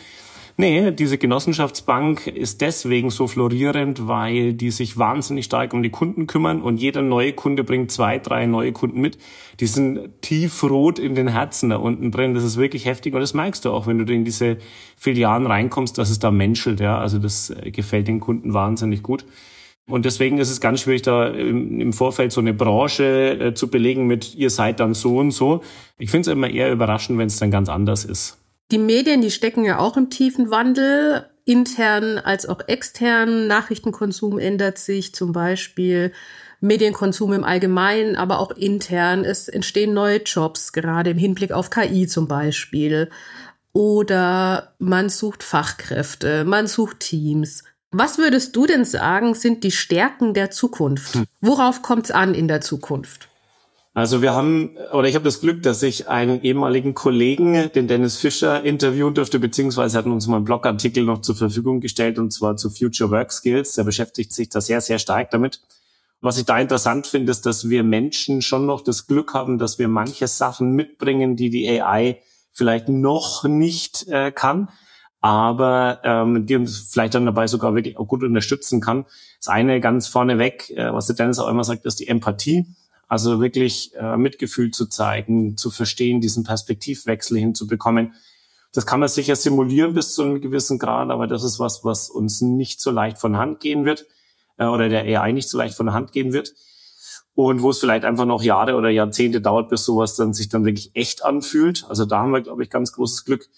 Nee, 0.62 0.92
diese 0.92 1.18
Genossenschaftsbank 1.18 2.28
ist 2.28 2.62
deswegen 2.62 3.10
so 3.10 3.26
florierend, 3.26 4.08
weil 4.08 4.54
die 4.54 4.70
sich 4.70 4.96
wahnsinnig 4.96 5.46
stark 5.46 5.74
um 5.74 5.82
die 5.82 5.90
Kunden 5.90 6.28
kümmern 6.28 6.62
und 6.62 6.78
jeder 6.78 7.02
neue 7.02 7.34
Kunde 7.34 7.64
bringt 7.64 7.92
zwei, 7.92 8.20
drei 8.20 8.46
neue 8.46 8.72
Kunden 8.72 9.02
mit. 9.02 9.18
Die 9.60 9.66
sind 9.66 10.22
tiefrot 10.22 11.00
in 11.00 11.16
den 11.16 11.30
Herzen 11.30 11.72
da 11.72 11.78
unten 11.78 12.12
drin. 12.12 12.36
Das 12.36 12.44
ist 12.44 12.58
wirklich 12.58 12.86
heftig 12.86 13.16
und 13.16 13.22
das 13.22 13.34
merkst 13.34 13.66
du 13.66 13.72
auch, 13.72 13.88
wenn 13.88 14.06
du 14.06 14.14
in 14.14 14.24
diese 14.24 14.58
Filialen 14.98 15.48
reinkommst, 15.48 15.98
dass 15.98 16.12
es 16.12 16.20
da 16.20 16.30
menschelt. 16.30 16.80
Ja, 16.80 17.00
also 17.00 17.18
das 17.18 17.50
äh, 17.50 17.72
gefällt 17.72 18.08
den 18.08 18.20
Kunden 18.20 18.54
wahnsinnig 18.54 19.02
gut. 19.02 19.26
Und 19.90 20.06
deswegen 20.06 20.38
ist 20.38 20.52
es 20.52 20.62
ganz 20.62 20.82
schwierig, 20.82 21.02
da 21.02 21.26
im 21.26 21.92
Vorfeld 21.92 22.32
so 22.32 22.40
eine 22.40 22.54
Branche 22.54 23.48
äh, 23.48 23.54
zu 23.56 23.72
belegen 23.72 24.06
mit, 24.06 24.36
ihr 24.36 24.52
seid 24.52 24.80
dann 24.80 24.94
so 24.94 25.18
und 25.18 25.32
so. 25.32 25.62
Ich 25.98 26.12
finde 26.12 26.30
es 26.30 26.34
immer 26.36 26.52
eher 26.52 26.72
überraschend, 26.72 27.18
wenn 27.18 27.26
es 27.26 27.38
dann 27.38 27.50
ganz 27.50 27.68
anders 27.68 28.06
ist. 28.06 28.38
Die 28.72 28.78
Medien, 28.78 29.22
die 29.22 29.32
stecken 29.32 29.66
ja 29.66 29.80
auch 29.80 29.98
im 29.98 30.10
tiefen 30.10 30.50
Wandel, 30.50 31.26
intern 31.44 32.18
als 32.18 32.46
auch 32.46 32.62
extern. 32.68 33.48
Nachrichtenkonsum 33.48 34.40
ändert 34.40 34.78
sich 34.78 35.14
zum 35.14 35.34
Beispiel. 35.34 36.14
Medienkonsum 36.62 37.34
im 37.34 37.44
Allgemeinen, 37.44 38.16
aber 38.16 38.40
auch 38.40 38.52
intern. 38.52 39.26
Es 39.26 39.50
entstehen 39.50 39.94
neue 39.94 40.22
Jobs, 40.24 40.72
gerade 40.72 41.10
im 41.10 41.18
Hinblick 41.18 41.52
auf 41.52 41.70
KI 41.70 42.08
zum 42.08 42.28
Beispiel. 42.28 43.10
Oder 43.74 44.76
man 44.80 45.10
sucht 45.10 45.44
Fachkräfte, 45.44 46.46
man 46.46 46.68
sucht 46.68 47.02
Teams. 47.02 47.64
Was 47.92 48.18
würdest 48.18 48.56
du 48.56 48.68
denn 48.68 48.86
sagen, 48.86 49.34
sind 49.34 49.66
die 49.66 49.72
Stärken 49.72 50.34
der 50.34 50.52
Zukunft? 50.52 51.16
Hm. 51.16 51.26
Worauf 51.42 51.82
kommt 51.82 52.06
es 52.06 52.12
an 52.12 52.34
in 52.34 52.48
der 52.48 52.62
Zukunft? 52.62 53.31
Also 53.94 54.22
wir 54.22 54.34
haben, 54.34 54.78
oder 54.94 55.10
ich 55.10 55.16
habe 55.16 55.26
das 55.26 55.42
Glück, 55.42 55.64
dass 55.64 55.84
ich 55.84 56.08
einen 56.08 56.42
ehemaligen 56.44 56.94
Kollegen, 56.94 57.70
den 57.74 57.90
Dennis 57.90 58.16
Fischer, 58.16 58.64
interviewen 58.64 59.14
durfte, 59.14 59.38
beziehungsweise 59.38 59.98
hat 59.98 60.06
uns 60.06 60.28
mal 60.28 60.38
einen 60.38 60.46
Blogartikel 60.46 61.04
noch 61.04 61.20
zur 61.20 61.36
Verfügung 61.36 61.82
gestellt, 61.82 62.18
und 62.18 62.32
zwar 62.32 62.56
zu 62.56 62.70
Future 62.70 63.12
Work 63.12 63.34
Skills. 63.34 63.76
Der 63.76 63.84
beschäftigt 63.84 64.32
sich 64.32 64.48
da 64.48 64.62
sehr, 64.62 64.80
sehr 64.80 64.98
stark 64.98 65.32
damit. 65.32 65.62
Was 66.22 66.38
ich 66.38 66.46
da 66.46 66.58
interessant 66.58 67.06
finde, 67.06 67.32
ist, 67.32 67.46
dass 67.46 67.68
wir 67.68 67.84
Menschen 67.84 68.42
schon 68.42 68.66
noch 68.66 68.82
das 68.82 69.08
Glück 69.08 69.34
haben, 69.34 69.58
dass 69.58 69.78
wir 69.78 69.90
manche 69.90 70.28
Sachen 70.28 70.72
mitbringen, 70.72 71.36
die 71.36 71.50
die 71.50 71.68
AI 71.70 72.22
vielleicht 72.54 72.88
noch 72.88 73.44
nicht 73.44 74.08
äh, 74.08 74.32
kann, 74.32 74.70
aber 75.20 76.00
ähm, 76.06 76.46
die 76.46 76.56
uns 76.56 76.90
vielleicht 76.92 77.16
dann 77.16 77.26
dabei 77.26 77.48
sogar 77.48 77.76
wirklich 77.76 77.98
auch 77.98 78.08
gut 78.08 78.24
unterstützen 78.24 78.80
kann. 78.80 79.06
Das 79.40 79.50
eine 79.50 79.82
ganz 79.82 80.08
vorneweg, 80.08 80.70
äh, 80.70 80.94
was 80.94 81.08
der 81.08 81.18
Dennis 81.18 81.40
auch 81.40 81.50
immer 81.50 81.66
sagt, 81.66 81.86
ist 81.86 82.00
die 82.00 82.08
Empathie 82.08 82.68
also 83.12 83.42
wirklich 83.42 83.94
äh, 83.96 84.16
Mitgefühl 84.16 84.72
zu 84.72 84.86
zeigen, 84.86 85.58
zu 85.58 85.70
verstehen, 85.70 86.22
diesen 86.22 86.46
Perspektivwechsel 86.46 87.38
hinzubekommen. 87.38 88.14
Das 88.72 88.86
kann 88.86 89.02
man 89.02 89.10
sicher 89.10 89.36
simulieren 89.36 89.94
bis 89.94 90.16
zu 90.16 90.24
einem 90.24 90.40
gewissen 90.40 90.80
Grad, 90.80 91.10
aber 91.10 91.28
das 91.28 91.44
ist 91.44 91.60
was, 91.60 91.84
was 91.84 92.10
uns 92.10 92.40
nicht 92.40 92.80
so 92.80 92.90
leicht 92.90 93.18
von 93.18 93.36
Hand 93.36 93.60
gehen 93.60 93.84
wird 93.84 94.06
äh, 94.58 94.64
oder 94.64 94.88
der 94.88 95.02
AI 95.02 95.34
nicht 95.34 95.50
so 95.50 95.58
leicht 95.58 95.76
von 95.76 95.92
Hand 95.92 96.14
gehen 96.14 96.32
wird. 96.32 96.54
Und 97.36 97.62
wo 97.62 97.72
es 97.72 97.80
vielleicht 97.80 98.06
einfach 98.06 98.24
noch 98.24 98.44
Jahre 98.44 98.76
oder 98.76 98.88
Jahrzehnte 98.90 99.42
dauert, 99.42 99.68
bis 99.68 99.84
sowas 99.84 100.16
dann 100.16 100.34
sich 100.34 100.48
dann 100.48 100.64
wirklich 100.64 100.92
echt 100.94 101.26
anfühlt. 101.26 101.84
Also 101.90 102.06
da 102.06 102.20
haben 102.20 102.32
wir, 102.32 102.40
glaube 102.40 102.64
ich, 102.64 102.70
ganz 102.70 102.94
großes 102.94 103.26
Glück. 103.26 103.50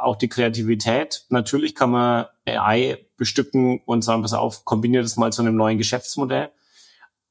Auch 0.00 0.14
die 0.14 0.28
Kreativität. 0.28 1.26
Natürlich 1.28 1.74
kann 1.74 1.90
man 1.90 2.26
AI 2.46 3.04
bestücken 3.16 3.80
und 3.84 4.02
sagen, 4.02 4.22
pass 4.22 4.32
auf, 4.32 4.64
kombiniert 4.64 5.04
es 5.04 5.16
mal 5.16 5.32
zu 5.32 5.42
einem 5.42 5.56
neuen 5.56 5.78
Geschäftsmodell. 5.78 6.52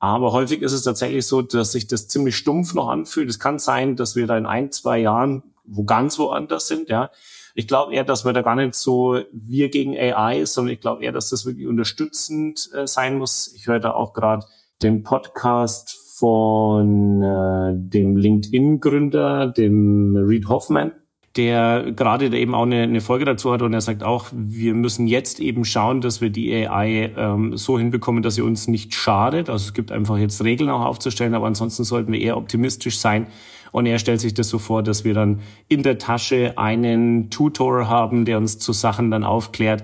Aber 0.02 0.34
häufig 0.34 0.64
ist 0.64 0.74
es 0.74 0.84
tatsächlich 0.84 1.28
so, 1.28 1.44
dass 1.44 1.72
sich 1.72 1.88
das 1.88 2.08
ziemlich 2.08 2.36
stumpf 2.36 2.74
noch 2.74 2.90
anfühlt. 2.90 3.30
Es 3.30 3.40
kann 3.40 3.60
sein, 3.60 3.96
dass 3.96 4.16
wir 4.16 4.26
da 4.26 4.36
in 4.36 4.48
ein, 4.48 4.72
zwei 4.72 4.98
Jahren 4.98 5.44
wo 5.64 5.84
ganz 5.84 6.20
woanders 6.20 6.68
sind, 6.68 6.90
ja. 6.90 7.12
Ich 7.54 7.68
glaube 7.68 7.94
eher, 7.94 8.04
dass 8.04 8.24
wir 8.24 8.34
da 8.34 8.42
gar 8.42 8.56
nicht 8.56 8.76
so 8.76 9.20
wir 9.32 9.70
gegen 9.70 9.98
AI 9.98 10.40
ist, 10.40 10.54
sondern 10.54 10.74
ich 10.74 10.80
glaube 10.80 11.04
eher, 11.04 11.12
dass 11.12 11.30
das 11.30 11.46
wirklich 11.46 11.68
unterstützend 11.68 12.70
äh, 12.74 12.88
sein 12.88 13.18
muss. 13.18 13.54
Ich 13.56 13.68
höre 13.68 13.80
da 13.80 13.92
auch 13.92 14.14
gerade 14.14 14.46
den 14.82 15.04
Podcast 15.04 15.98
von 16.18 17.22
äh, 17.22 17.74
dem 17.76 18.16
LinkedIn-Gründer, 18.16 19.48
dem 19.48 20.16
Reed 20.16 20.48
Hoffman, 20.48 20.94
der 21.38 21.94
gerade 21.96 22.36
eben 22.36 22.54
auch 22.54 22.64
eine, 22.64 22.84
eine 22.84 23.00
Folge 23.00 23.24
dazu 23.24 23.54
hat 23.54 23.62
und 23.62 23.74
er 23.74 23.80
sagt 23.80 24.04
auch, 24.04 24.28
wir 24.34 24.74
müssen 24.74 25.08
jetzt 25.08 25.40
eben 25.40 25.64
schauen, 25.64 26.02
dass 26.02 26.20
wir 26.20 26.30
die 26.30 26.54
AI 26.54 27.12
ähm, 27.16 27.56
so 27.56 27.80
hinbekommen, 27.80 28.22
dass 28.22 28.36
sie 28.36 28.42
uns 28.42 28.68
nicht 28.68 28.94
schadet. 28.94 29.50
Also 29.50 29.68
es 29.68 29.74
gibt 29.74 29.94
einfach 29.94 30.18
jetzt 30.18 30.44
Regeln 30.44 30.70
auch 30.70 30.86
aufzustellen, 30.86 31.34
aber 31.34 31.48
ansonsten 31.48 31.86
sollten 31.86 32.12
wir 32.12 32.20
eher 32.20 32.36
optimistisch 32.36 33.00
sein. 33.00 33.28
Und 33.72 33.86
er 33.86 34.00
stellt 34.00 34.20
sich 34.20 34.34
das 34.34 34.50
so 34.50 34.60
vor, 34.60 34.84
dass 34.84 35.06
wir 35.06 35.14
dann 35.14 35.40
in 35.70 35.84
der 35.84 35.98
Tasche 35.98 36.58
einen 36.58 37.30
Tutor 37.30 37.88
haben, 37.88 38.26
der 38.26 38.38
uns 38.38 38.60
zu 38.60 38.74
Sachen 38.74 39.10
dann 39.12 39.24
aufklärt, 39.24 39.84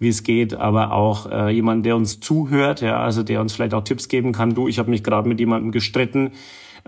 wie 0.00 0.08
es 0.08 0.24
geht, 0.24 0.54
aber 0.54 0.92
auch 0.92 1.30
äh, 1.30 1.50
jemand, 1.50 1.86
der 1.86 1.94
uns 1.94 2.18
zuhört, 2.18 2.80
ja, 2.80 3.00
also 3.00 3.22
der 3.22 3.40
uns 3.40 3.52
vielleicht 3.52 3.74
auch 3.74 3.84
Tipps 3.84 4.08
geben 4.08 4.32
kann. 4.32 4.54
Du, 4.54 4.66
ich 4.66 4.80
habe 4.80 4.90
mich 4.90 5.04
gerade 5.04 5.28
mit 5.28 5.38
jemandem 5.38 5.70
gestritten 5.70 6.32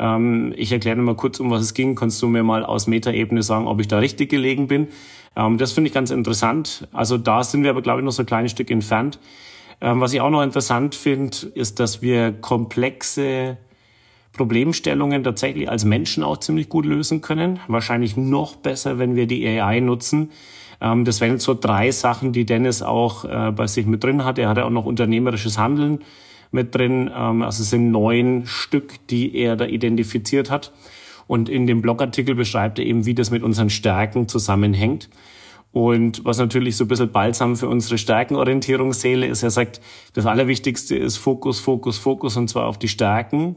Ähm, 0.00 0.54
ich 0.56 0.72
erkläre 0.72 0.96
mal 0.96 1.14
kurz, 1.14 1.38
um 1.38 1.50
was 1.50 1.60
es 1.60 1.74
ging. 1.74 1.94
Kannst 1.94 2.20
du 2.22 2.28
mir 2.28 2.42
mal 2.42 2.64
aus 2.64 2.86
Metaebene 2.86 3.42
sagen, 3.42 3.68
ob 3.68 3.80
ich 3.80 3.88
da 3.88 3.98
richtig 3.98 4.30
gelegen 4.30 4.66
bin? 4.66 4.88
Ähm, 5.36 5.58
das 5.58 5.72
finde 5.72 5.88
ich 5.88 5.94
ganz 5.94 6.10
interessant. 6.10 6.88
Also 6.92 7.18
da 7.18 7.44
sind 7.44 7.62
wir 7.62 7.70
aber, 7.70 7.82
glaube 7.82 8.00
ich, 8.00 8.04
noch 8.04 8.12
so 8.12 8.22
ein 8.22 8.26
kleines 8.26 8.50
Stück 8.52 8.70
entfernt. 8.70 9.18
Ähm, 9.82 10.00
was 10.00 10.12
ich 10.14 10.20
auch 10.22 10.30
noch 10.30 10.42
interessant 10.42 10.94
finde, 10.94 11.36
ist, 11.54 11.78
dass 11.80 12.00
wir 12.00 12.32
komplexe 12.32 13.58
Problemstellungen 14.32 15.22
tatsächlich 15.22 15.68
als 15.68 15.84
Menschen 15.84 16.22
auch 16.22 16.38
ziemlich 16.38 16.70
gut 16.70 16.86
lösen 16.86 17.20
können. 17.20 17.60
Wahrscheinlich 17.68 18.16
noch 18.16 18.56
besser, 18.56 18.98
wenn 18.98 19.16
wir 19.16 19.26
die 19.26 19.46
AI 19.46 19.80
nutzen. 19.80 20.30
Ähm, 20.80 21.04
das 21.04 21.20
wären 21.20 21.32
jetzt 21.32 21.44
so 21.44 21.54
drei 21.54 21.90
Sachen, 21.90 22.32
die 22.32 22.46
Dennis 22.46 22.80
auch 22.80 23.26
äh, 23.26 23.52
bei 23.52 23.66
sich 23.66 23.84
mit 23.84 24.02
drin 24.02 24.24
hat. 24.24 24.38
Er 24.38 24.48
hat 24.48 24.56
ja 24.56 24.64
auch 24.64 24.70
noch 24.70 24.86
unternehmerisches 24.86 25.58
Handeln 25.58 26.00
mit 26.50 26.74
drin. 26.74 27.10
Ähm, 27.14 27.42
also 27.42 27.62
es 27.62 27.70
sind 27.70 27.90
neun 27.90 28.46
Stück, 28.46 29.06
die 29.08 29.34
er 29.36 29.56
da 29.56 29.66
identifiziert 29.66 30.50
hat. 30.50 30.72
Und 31.26 31.48
in 31.48 31.66
dem 31.66 31.80
Blogartikel 31.80 32.34
beschreibt 32.34 32.78
er 32.78 32.86
eben, 32.86 33.06
wie 33.06 33.14
das 33.14 33.30
mit 33.30 33.42
unseren 33.42 33.70
Stärken 33.70 34.26
zusammenhängt. 34.26 35.08
Und 35.72 36.24
was 36.24 36.38
natürlich 36.38 36.76
so 36.76 36.84
ein 36.84 36.88
bisschen 36.88 37.12
balsam 37.12 37.56
für 37.56 37.68
unsere 37.68 37.98
Stärkenorientierungsseele 37.98 39.26
ist, 39.26 39.44
er 39.44 39.50
sagt, 39.50 39.80
das 40.14 40.26
Allerwichtigste 40.26 40.96
ist 40.96 41.18
Fokus, 41.18 41.60
Fokus, 41.60 41.98
Fokus 41.98 42.36
und 42.36 42.48
zwar 42.48 42.66
auf 42.66 42.78
die 42.78 42.88
Stärken. 42.88 43.54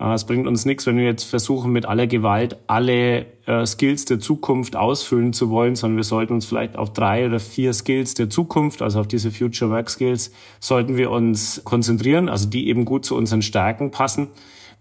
Äh, 0.00 0.14
es 0.14 0.24
bringt 0.24 0.46
uns 0.46 0.64
nichts, 0.64 0.86
wenn 0.86 0.96
wir 0.96 1.04
jetzt 1.04 1.24
versuchen, 1.24 1.70
mit 1.72 1.86
aller 1.86 2.06
Gewalt 2.06 2.56
alle 2.66 3.26
äh, 3.46 3.66
Skills 3.66 4.06
der 4.06 4.18
Zukunft 4.18 4.74
ausfüllen 4.74 5.32
zu 5.32 5.50
wollen, 5.50 5.76
sondern 5.76 5.98
wir 5.98 6.04
sollten 6.04 6.32
uns 6.34 6.46
vielleicht 6.46 6.76
auf 6.76 6.92
drei 6.92 7.26
oder 7.26 7.38
vier 7.38 7.72
Skills 7.72 8.14
der 8.14 8.30
Zukunft, 8.30 8.82
also 8.82 9.00
auf 9.00 9.08
diese 9.08 9.30
Future 9.30 9.70
Work 9.70 9.90
Skills, 9.90 10.32
sollten 10.58 10.96
wir 10.96 11.10
uns 11.10 11.62
konzentrieren, 11.64 12.28
also 12.28 12.48
die 12.48 12.68
eben 12.68 12.84
gut 12.84 13.04
zu 13.04 13.16
unseren 13.16 13.42
Stärken 13.42 13.90
passen. 13.90 14.28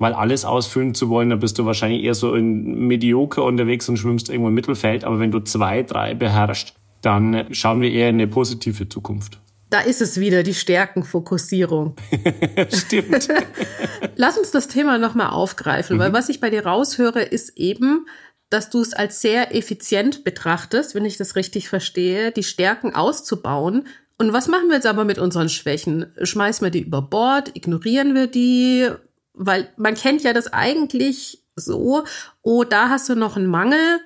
Weil 0.02 0.14
alles 0.14 0.46
ausfüllen 0.46 0.94
zu 0.94 1.10
wollen, 1.10 1.30
da 1.30 1.36
bist 1.36 1.60
du 1.60 1.66
wahrscheinlich 1.66 2.06
eher 2.06 2.14
so 2.14 2.34
in 2.34 2.88
Mediocre 2.88 3.44
unterwegs 3.44 3.90
und 3.90 3.98
schwimmst 3.98 4.30
irgendwo 4.30 4.48
im 4.48 4.54
Mittelfeld. 4.54 5.04
Aber 5.04 5.20
wenn 5.20 5.30
du 5.30 5.42
zwei, 5.42 5.84
drei 5.84 6.14
beherrschst, 6.14 6.74
dann 7.02 7.48
schauen 7.52 7.82
wir 7.82 7.92
eher 7.92 8.08
in 8.08 8.16
eine 8.16 8.28
positive 8.28 8.88
Zukunft. 8.88 9.42
Da 9.70 9.82
ist 9.82 10.02
es 10.02 10.20
wieder, 10.20 10.42
die 10.44 10.56
Stärkenfokussierung. 10.56 11.96
Stimmt. 12.74 13.28
Lass 14.16 14.38
uns 14.38 14.52
das 14.52 14.68
Thema 14.68 14.98
nochmal 14.98 15.30
aufgreifen, 15.30 15.98
mhm. 15.98 16.02
weil 16.02 16.14
was 16.14 16.30
ich 16.30 16.40
bei 16.40 16.50
dir 16.50 16.66
raushöre, 16.66 17.22
ist 17.22 17.58
eben, 17.58 18.08
dass 18.50 18.72
du 18.72 18.82
es 18.82 18.94
als 18.94 19.22
sehr 19.22 19.56
effizient 19.56 20.24
betrachtest, 20.24 20.96
wenn 20.96 21.06
ich 21.06 21.18
das 21.18 21.36
richtig 21.36 21.70
verstehe, 21.70 22.32
die 22.32 22.44
Stärken 22.44 22.96
auszubauen. 22.96 23.88
Und 24.18 24.34
was 24.34 24.48
machen 24.48 24.70
wir 24.70 24.76
jetzt 24.76 24.88
aber 24.88 25.06
mit 25.06 25.20
unseren 25.20 25.50
Schwächen? 25.50 26.12
Schmeißen 26.22 26.66
wir 26.66 26.72
die 26.72 26.82
über 26.82 27.04
Bord? 27.04 27.56
Ignorieren 27.56 28.16
wir 28.16 28.26
die? 28.26 28.90
Weil 29.34 29.70
man 29.78 29.94
kennt 29.94 30.24
ja 30.24 30.34
das 30.34 30.52
eigentlich 30.52 31.44
so, 31.56 32.04
oh, 32.42 32.64
da 32.64 32.90
hast 32.90 33.08
du 33.08 33.16
noch 33.16 33.38
einen 33.38 33.48
Mangel 33.48 34.00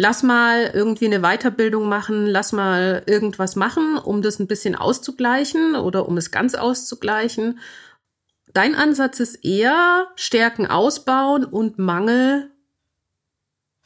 lass 0.00 0.22
mal 0.22 0.70
irgendwie 0.72 1.04
eine 1.04 1.20
Weiterbildung 1.20 1.86
machen, 1.86 2.24
lass 2.26 2.52
mal 2.52 3.02
irgendwas 3.06 3.54
machen, 3.54 3.98
um 3.98 4.22
das 4.22 4.38
ein 4.38 4.46
bisschen 4.46 4.74
auszugleichen 4.74 5.76
oder 5.76 6.08
um 6.08 6.16
es 6.16 6.30
ganz 6.30 6.54
auszugleichen. 6.54 7.58
Dein 8.54 8.74
Ansatz 8.74 9.20
ist 9.20 9.44
eher 9.44 10.06
Stärken 10.16 10.66
ausbauen 10.66 11.44
und 11.44 11.78
Mangel. 11.78 12.50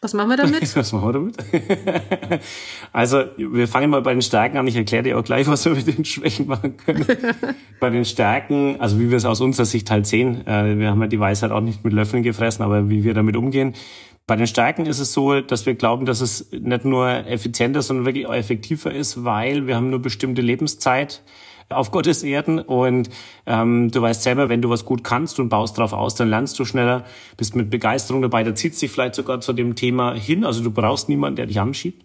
Was 0.00 0.14
machen 0.14 0.30
wir 0.30 0.36
damit? 0.36 0.76
was 0.76 0.92
machen 0.92 1.08
wir 1.08 1.12
damit? 1.14 1.36
also, 2.92 3.24
wir 3.36 3.66
fangen 3.66 3.90
mal 3.90 4.02
bei 4.02 4.12
den 4.12 4.22
Stärken 4.22 4.56
an. 4.56 4.68
Ich 4.68 4.76
erkläre 4.76 5.02
dir 5.02 5.18
auch 5.18 5.24
gleich, 5.24 5.48
was 5.48 5.64
wir 5.64 5.72
mit 5.72 5.88
den 5.88 6.04
Schwächen 6.04 6.46
machen 6.46 6.76
können. 6.76 7.06
bei 7.80 7.90
den 7.90 8.04
Stärken, 8.04 8.76
also 8.78 9.00
wie 9.00 9.10
wir 9.10 9.16
es 9.16 9.24
aus 9.24 9.40
unserer 9.40 9.66
Sicht 9.66 9.90
halt 9.90 10.06
sehen, 10.06 10.46
äh, 10.46 10.78
wir 10.78 10.90
haben 10.90 11.00
ja 11.00 11.08
die 11.08 11.18
Weisheit 11.18 11.50
auch 11.50 11.60
nicht 11.60 11.82
mit 11.82 11.92
Löffeln 11.92 12.22
gefressen, 12.22 12.64
aber 12.64 12.88
wie 12.88 13.02
wir 13.02 13.14
damit 13.14 13.34
umgehen. 13.34 13.74
Bei 14.26 14.36
den 14.36 14.46
Stärken 14.46 14.86
ist 14.86 15.00
es 15.00 15.12
so, 15.12 15.42
dass 15.42 15.66
wir 15.66 15.74
glauben, 15.74 16.06
dass 16.06 16.22
es 16.22 16.50
nicht 16.50 16.86
nur 16.86 17.08
effizienter, 17.26 17.82
sondern 17.82 18.06
wirklich 18.06 18.26
auch 18.26 18.32
effektiver 18.32 18.90
ist, 18.90 19.22
weil 19.24 19.66
wir 19.66 19.76
haben 19.76 19.90
nur 19.90 20.00
bestimmte 20.00 20.40
Lebenszeit 20.40 21.22
auf 21.68 21.90
Gottes 21.90 22.22
Erden 22.22 22.58
und 22.58 23.10
ähm, 23.46 23.90
du 23.90 24.00
weißt 24.00 24.22
selber, 24.22 24.48
wenn 24.48 24.62
du 24.62 24.70
was 24.70 24.86
gut 24.86 25.04
kannst 25.04 25.38
und 25.40 25.50
baust 25.50 25.76
drauf 25.76 25.92
aus, 25.92 26.14
dann 26.14 26.30
lernst 26.30 26.58
du 26.58 26.64
schneller, 26.64 27.04
bist 27.36 27.54
mit 27.54 27.68
Begeisterung 27.68 28.22
dabei, 28.22 28.44
da 28.44 28.54
zieht 28.54 28.74
sich 28.74 28.90
vielleicht 28.90 29.14
sogar 29.14 29.40
zu 29.42 29.52
dem 29.52 29.74
Thema 29.74 30.14
hin, 30.14 30.44
also 30.44 30.62
du 30.62 30.70
brauchst 30.70 31.10
niemanden, 31.10 31.36
der 31.36 31.46
dich 31.46 31.60
anschiebt. 31.60 32.02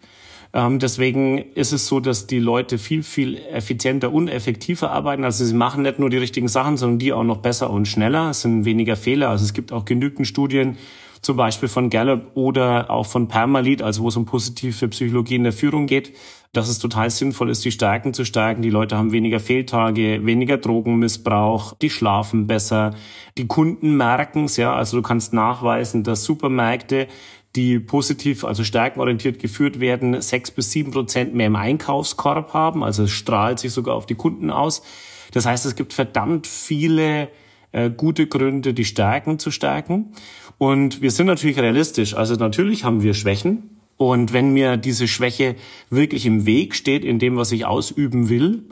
Ähm, 0.51 0.79
deswegen 0.79 1.37
ist 1.53 1.71
es 1.71 1.87
so, 1.87 1.99
dass 2.01 2.27
die 2.27 2.39
Leute 2.39 2.77
viel, 2.79 3.03
viel 3.03 3.37
effizienter 3.37 4.11
und 4.11 4.27
effektiver 4.27 4.91
arbeiten. 4.91 5.23
Also 5.23 5.45
sie 5.45 5.53
machen 5.53 5.83
nicht 5.83 5.99
nur 5.99 6.09
die 6.09 6.17
richtigen 6.17 6.47
Sachen, 6.47 6.75
sondern 6.75 6.99
die 6.99 7.13
auch 7.13 7.23
noch 7.23 7.37
besser 7.37 7.69
und 7.69 7.87
schneller. 7.87 8.31
Es 8.31 8.41
sind 8.41 8.65
weniger 8.65 8.95
Fehler. 8.95 9.29
Also 9.29 9.45
es 9.45 9.53
gibt 9.53 9.71
auch 9.71 9.85
genügend 9.85 10.27
Studien, 10.27 10.77
zum 11.21 11.37
Beispiel 11.37 11.69
von 11.69 11.89
Gallup 11.89 12.31
oder 12.35 12.89
auch 12.89 13.05
von 13.05 13.27
Permalit, 13.27 13.81
also 13.81 14.03
wo 14.03 14.07
es 14.09 14.15
um 14.15 14.25
positive 14.25 14.87
Psychologie 14.87 15.35
in 15.35 15.43
der 15.43 15.53
Führung 15.53 15.85
geht, 15.85 16.13
dass 16.53 16.69
es 16.69 16.79
total 16.79 17.09
sinnvoll 17.09 17.49
ist, 17.49 17.63
die 17.63 17.71
Stärken 17.71 18.13
zu 18.13 18.25
stärken. 18.25 18.61
Die 18.61 18.69
Leute 18.69 18.97
haben 18.97 19.11
weniger 19.11 19.39
Fehltage, 19.39 20.25
weniger 20.25 20.57
Drogenmissbrauch, 20.57 21.75
die 21.75 21.89
schlafen 21.89 22.47
besser, 22.47 22.95
die 23.37 23.47
Kunden 23.47 23.97
merken 23.97 24.45
es, 24.45 24.57
ja, 24.57 24.73
also 24.73 24.97
du 24.97 25.03
kannst 25.03 25.33
nachweisen, 25.33 26.03
dass 26.03 26.23
Supermärkte 26.23 27.07
die 27.55 27.79
positiv, 27.79 28.43
also 28.43 28.63
stärkenorientiert 28.63 29.39
geführt 29.39 29.79
werden, 29.79 30.21
sechs 30.21 30.51
bis 30.51 30.71
sieben 30.71 30.91
Prozent 30.91 31.33
mehr 31.33 31.47
im 31.47 31.55
Einkaufskorb 31.55 32.53
haben. 32.53 32.83
Also 32.83 33.03
es 33.03 33.11
strahlt 33.11 33.59
sich 33.59 33.71
sogar 33.71 33.95
auf 33.95 34.05
die 34.05 34.15
Kunden 34.15 34.51
aus. 34.51 34.83
Das 35.31 35.45
heißt, 35.45 35.65
es 35.65 35.75
gibt 35.75 35.93
verdammt 35.93 36.45
viele 36.45 37.29
äh, 37.71 37.89
gute 37.89 38.27
Gründe, 38.27 38.73
die 38.73 38.85
Stärken 38.85 39.39
zu 39.39 39.51
stärken. 39.51 40.13
Und 40.59 41.01
wir 41.01 41.09
sind 41.09 41.25
natürlich 41.25 41.57
realistisch. 41.57 42.13
Also 42.13 42.35
natürlich 42.35 42.83
haben 42.83 43.01
wir 43.01 43.15
Schwächen. 43.15 43.77
Und 43.97 44.33
wenn 44.33 44.53
mir 44.53 44.77
diese 44.77 45.07
Schwäche 45.07 45.55
wirklich 45.89 46.25
im 46.25 46.45
Weg 46.45 46.75
steht, 46.75 47.03
in 47.03 47.17
dem, 47.17 47.37
was 47.37 47.51
ich 47.51 47.65
ausüben 47.65 48.29
will, 48.29 48.63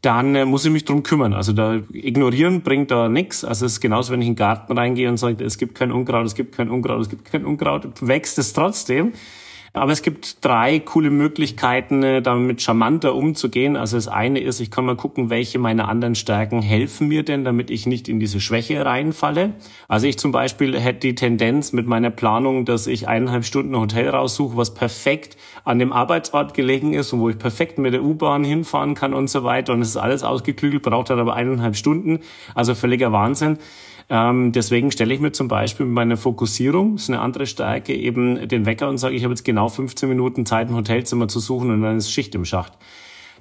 dann 0.00 0.34
äh, 0.34 0.44
muss 0.44 0.64
ich 0.64 0.70
mich 0.70 0.84
drum 0.84 1.02
kümmern. 1.02 1.32
Also 1.32 1.52
da 1.52 1.80
ignorieren 1.92 2.60
bringt 2.60 2.90
da 2.90 3.08
nichts. 3.08 3.44
Also 3.44 3.66
es 3.66 3.72
ist 3.72 3.80
genauso, 3.80 4.12
wenn 4.12 4.20
ich 4.20 4.28
in 4.28 4.34
den 4.34 4.38
Garten 4.38 4.76
reingehe 4.76 5.08
und 5.08 5.16
sage, 5.16 5.42
es 5.42 5.56
gibt 5.56 5.74
kein 5.74 5.92
Unkraut, 5.92 6.26
es 6.26 6.34
gibt 6.34 6.54
kein 6.54 6.68
Unkraut, 6.68 7.00
es 7.00 7.08
gibt 7.08 7.24
kein 7.24 7.44
Unkraut, 7.44 7.88
wächst 8.00 8.38
es 8.38 8.52
trotzdem. 8.52 9.12
Aber 9.76 9.90
es 9.90 10.02
gibt 10.02 10.44
drei 10.44 10.78
coole 10.78 11.10
Möglichkeiten, 11.10 12.04
äh, 12.04 12.22
damit 12.22 12.62
charmanter 12.62 13.16
umzugehen. 13.16 13.76
Also 13.76 13.96
das 13.96 14.06
eine 14.06 14.38
ist, 14.38 14.60
ich 14.60 14.70
kann 14.70 14.84
mal 14.84 14.94
gucken, 14.94 15.30
welche 15.30 15.58
meiner 15.58 15.88
anderen 15.88 16.14
Stärken 16.14 16.62
helfen 16.62 17.08
mir 17.08 17.24
denn, 17.24 17.44
damit 17.44 17.72
ich 17.72 17.84
nicht 17.84 18.08
in 18.08 18.20
diese 18.20 18.40
Schwäche 18.40 18.86
reinfalle. 18.86 19.54
Also 19.88 20.06
ich 20.06 20.16
zum 20.16 20.30
Beispiel 20.30 20.78
hätte 20.78 21.00
die 21.00 21.16
Tendenz 21.16 21.72
mit 21.72 21.88
meiner 21.88 22.10
Planung, 22.10 22.64
dass 22.64 22.86
ich 22.86 23.08
eineinhalb 23.08 23.44
Stunden 23.44 23.74
ein 23.74 23.80
Hotel 23.80 24.10
raussuche, 24.10 24.56
was 24.56 24.74
perfekt 24.74 25.36
an 25.64 25.80
dem 25.80 25.92
Arbeitsort 25.92 26.54
gelegen 26.54 26.94
ist 26.94 27.12
und 27.12 27.18
wo 27.18 27.28
ich 27.28 27.38
perfekt 27.38 27.76
mit 27.78 27.94
der 27.94 28.04
U-Bahn 28.04 28.44
hinfahren 28.44 28.94
kann 28.94 29.12
und 29.12 29.28
so 29.28 29.42
weiter. 29.42 29.72
Und 29.72 29.82
es 29.82 29.88
ist 29.88 29.96
alles 29.96 30.22
ausgeklügelt, 30.22 30.84
braucht 30.84 31.10
halt 31.10 31.18
aber 31.18 31.34
eineinhalb 31.34 31.74
Stunden. 31.74 32.20
Also 32.54 32.76
völliger 32.76 33.10
Wahnsinn. 33.10 33.58
Ähm, 34.10 34.52
deswegen 34.52 34.90
stelle 34.90 35.14
ich 35.14 35.20
mir 35.20 35.32
zum 35.32 35.48
Beispiel 35.48 35.86
mit 35.86 35.94
meiner 35.94 36.16
Fokussierung, 36.16 36.96
ist 36.96 37.08
eine 37.08 37.20
andere 37.20 37.46
Stärke, 37.46 37.94
eben 37.94 38.48
den 38.48 38.66
Wecker 38.66 38.88
und 38.88 38.98
sage, 38.98 39.14
ich 39.14 39.24
habe 39.24 39.32
jetzt 39.32 39.44
genau 39.44 39.68
15 39.68 40.08
Minuten 40.08 40.44
Zeit, 40.46 40.68
ein 40.68 40.74
Hotelzimmer 40.74 41.28
zu 41.28 41.40
suchen 41.40 41.70
und 41.70 41.82
dann 41.82 41.96
ist 41.96 42.12
Schicht 42.12 42.34
im 42.34 42.44
Schacht. 42.44 42.72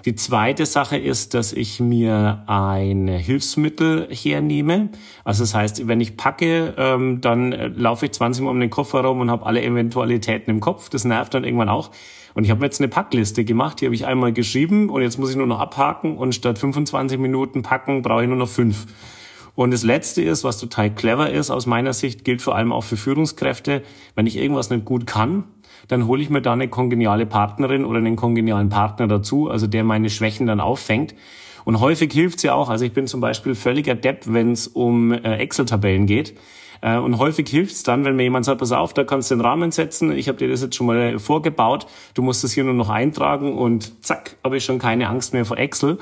Die 0.05 0.15
zweite 0.15 0.65
Sache 0.65 0.97
ist, 0.97 1.33
dass 1.33 1.53
ich 1.53 1.79
mir 1.79 2.43
ein 2.47 3.07
Hilfsmittel 3.07 4.09
hernehme. 4.11 4.89
Also 5.23 5.43
das 5.43 5.55
heißt, 5.55 5.87
wenn 5.87 6.01
ich 6.01 6.17
packe, 6.17 6.73
ähm, 6.77 7.21
dann 7.21 7.53
äh, 7.53 7.67
laufe 7.67 8.05
ich 8.05 8.11
20 8.11 8.43
Mal 8.43 8.49
um 8.49 8.59
den 8.59 8.69
Kofferraum 8.69 9.21
und 9.21 9.31
habe 9.31 9.45
alle 9.45 9.63
Eventualitäten 9.63 10.51
im 10.51 10.59
Kopf. 10.59 10.89
Das 10.89 11.05
nervt 11.05 11.33
dann 11.33 11.45
irgendwann 11.45 11.69
auch. 11.69 11.91
Und 12.33 12.43
ich 12.43 12.51
habe 12.51 12.65
jetzt 12.65 12.81
eine 12.81 12.89
Packliste 12.89 13.45
gemacht, 13.45 13.79
die 13.79 13.85
habe 13.85 13.95
ich 13.95 14.05
einmal 14.05 14.33
geschrieben 14.33 14.89
und 14.89 15.01
jetzt 15.03 15.19
muss 15.19 15.29
ich 15.29 15.35
nur 15.37 15.47
noch 15.47 15.59
abhaken 15.59 16.17
und 16.17 16.35
statt 16.35 16.57
25 16.57 17.17
Minuten 17.19 17.61
packen 17.61 18.01
brauche 18.01 18.23
ich 18.23 18.27
nur 18.27 18.37
noch 18.37 18.49
fünf. 18.49 18.87
Und 19.55 19.71
das 19.71 19.83
Letzte 19.83 20.21
ist, 20.23 20.43
was 20.43 20.57
total 20.57 20.89
clever 20.89 21.29
ist 21.29 21.51
aus 21.51 21.65
meiner 21.65 21.93
Sicht, 21.93 22.25
gilt 22.25 22.41
vor 22.41 22.55
allem 22.55 22.71
auch 22.71 22.83
für 22.83 22.97
Führungskräfte. 22.97 23.83
Wenn 24.15 24.25
ich 24.25 24.37
irgendwas 24.37 24.69
nicht 24.69 24.85
gut 24.85 25.05
kann, 25.05 25.43
dann 25.87 26.07
hole 26.07 26.21
ich 26.21 26.29
mir 26.29 26.41
da 26.41 26.53
eine 26.53 26.67
kongeniale 26.67 27.25
Partnerin 27.25 27.85
oder 27.85 27.99
einen 27.99 28.15
kongenialen 28.15 28.69
Partner 28.69 29.07
dazu, 29.07 29.49
also 29.49 29.67
der 29.67 29.83
meine 29.83 30.09
Schwächen 30.09 30.47
dann 30.47 30.59
auffängt. 30.59 31.13
Und 31.65 31.79
häufig 31.79 32.11
hilft's 32.11 32.43
ja 32.43 32.55
auch, 32.55 32.69
also 32.69 32.83
ich 32.83 32.93
bin 32.93 33.07
zum 33.07 33.21
Beispiel 33.21 33.55
völliger 33.55 33.95
Depp, 33.95 34.23
wenn 34.25 34.51
es 34.51 34.67
um 34.67 35.11
äh, 35.11 35.37
Excel-Tabellen 35.37 36.07
geht. 36.07 36.33
Äh, 36.81 36.97
und 36.97 37.17
häufig 37.19 37.47
hilft's 37.47 37.83
dann, 37.83 38.03
wenn 38.05 38.15
mir 38.15 38.23
jemand 38.23 38.45
sagt, 38.45 38.59
pass 38.59 38.71
auf, 38.71 38.93
da 38.93 39.03
kannst 39.03 39.31
du 39.31 39.35
den 39.35 39.41
Rahmen 39.41 39.71
setzen, 39.71 40.11
ich 40.11 40.27
habe 40.27 40.37
dir 40.37 40.49
das 40.49 40.61
jetzt 40.61 40.75
schon 40.75 40.87
mal 40.87 41.19
vorgebaut, 41.19 41.87
du 42.15 42.21
musst 42.21 42.43
das 42.43 42.51
hier 42.51 42.63
nur 42.65 42.73
noch 42.73 42.89
eintragen 42.89 43.57
und 43.57 44.03
zack, 44.03 44.35
habe 44.43 44.57
ich 44.57 44.65
schon 44.65 44.79
keine 44.79 45.07
Angst 45.07 45.33
mehr 45.33 45.45
vor 45.45 45.57
Excel. 45.57 45.99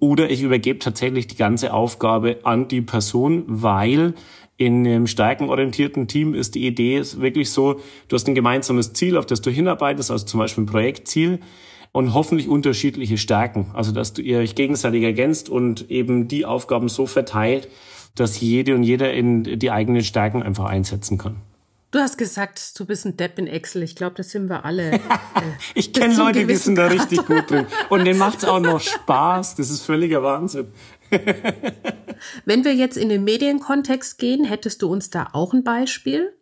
Oder 0.00 0.30
ich 0.30 0.42
übergebe 0.42 0.78
tatsächlich 0.78 1.26
die 1.26 1.36
ganze 1.36 1.72
Aufgabe 1.72 2.38
an 2.44 2.68
die 2.68 2.82
Person, 2.82 3.44
weil 3.46 4.14
in 4.56 4.86
einem 4.86 5.06
stärkenorientierten 5.06 6.08
Team 6.08 6.34
ist 6.34 6.54
die 6.54 6.66
Idee 6.66 7.02
wirklich 7.16 7.50
so, 7.50 7.80
du 8.08 8.14
hast 8.14 8.28
ein 8.28 8.34
gemeinsames 8.34 8.92
Ziel, 8.92 9.16
auf 9.16 9.26
das 9.26 9.40
du 9.40 9.50
hinarbeitest, 9.50 10.10
also 10.10 10.26
zum 10.26 10.40
Beispiel 10.40 10.64
ein 10.64 10.66
Projektziel. 10.66 11.40
und 11.92 12.14
hoffentlich 12.14 12.48
unterschiedliche 12.48 13.18
Stärken. 13.18 13.70
Also 13.74 13.92
dass 13.92 14.12
du 14.12 14.22
ihr 14.22 14.38
euch 14.38 14.54
gegenseitig 14.54 15.02
ergänzt 15.02 15.48
und 15.48 15.90
eben 15.90 16.28
die 16.28 16.44
Aufgaben 16.44 16.88
so 16.88 17.06
verteilt, 17.06 17.68
dass 18.14 18.40
jede 18.40 18.74
und 18.74 18.82
jeder 18.82 19.12
in 19.12 19.58
die 19.58 19.70
eigenen 19.70 20.02
Stärken 20.02 20.42
einfach 20.42 20.66
einsetzen 20.66 21.18
kann. 21.18 21.36
Du 21.90 22.00
hast 22.00 22.18
gesagt, 22.18 22.78
du 22.78 22.84
bist 22.84 23.06
ein 23.06 23.16
Depp 23.16 23.38
in 23.38 23.46
Excel. 23.46 23.82
Ich 23.82 23.96
glaube, 23.96 24.14
das 24.16 24.30
sind 24.30 24.50
wir 24.50 24.66
alle. 24.66 24.92
Äh, 24.92 25.00
ich 25.74 25.92
kenne 25.94 26.14
Leute, 26.16 26.46
die 26.46 26.56
sind 26.56 26.74
da 26.74 26.88
richtig 26.88 27.24
gut 27.24 27.50
drin. 27.50 27.66
Und 27.88 28.04
denen 28.04 28.18
macht 28.18 28.38
es 28.38 28.44
auch 28.44 28.60
noch 28.60 28.80
Spaß. 28.80 29.54
Das 29.54 29.70
ist 29.70 29.82
völliger 29.82 30.22
Wahnsinn. 30.22 30.68
Wenn 32.44 32.64
wir 32.64 32.74
jetzt 32.74 32.98
in 32.98 33.08
den 33.08 33.24
Medienkontext 33.24 34.18
gehen, 34.18 34.44
hättest 34.44 34.82
du 34.82 34.92
uns 34.92 35.08
da 35.08 35.28
auch 35.32 35.54
ein 35.54 35.64
Beispiel? 35.64 36.37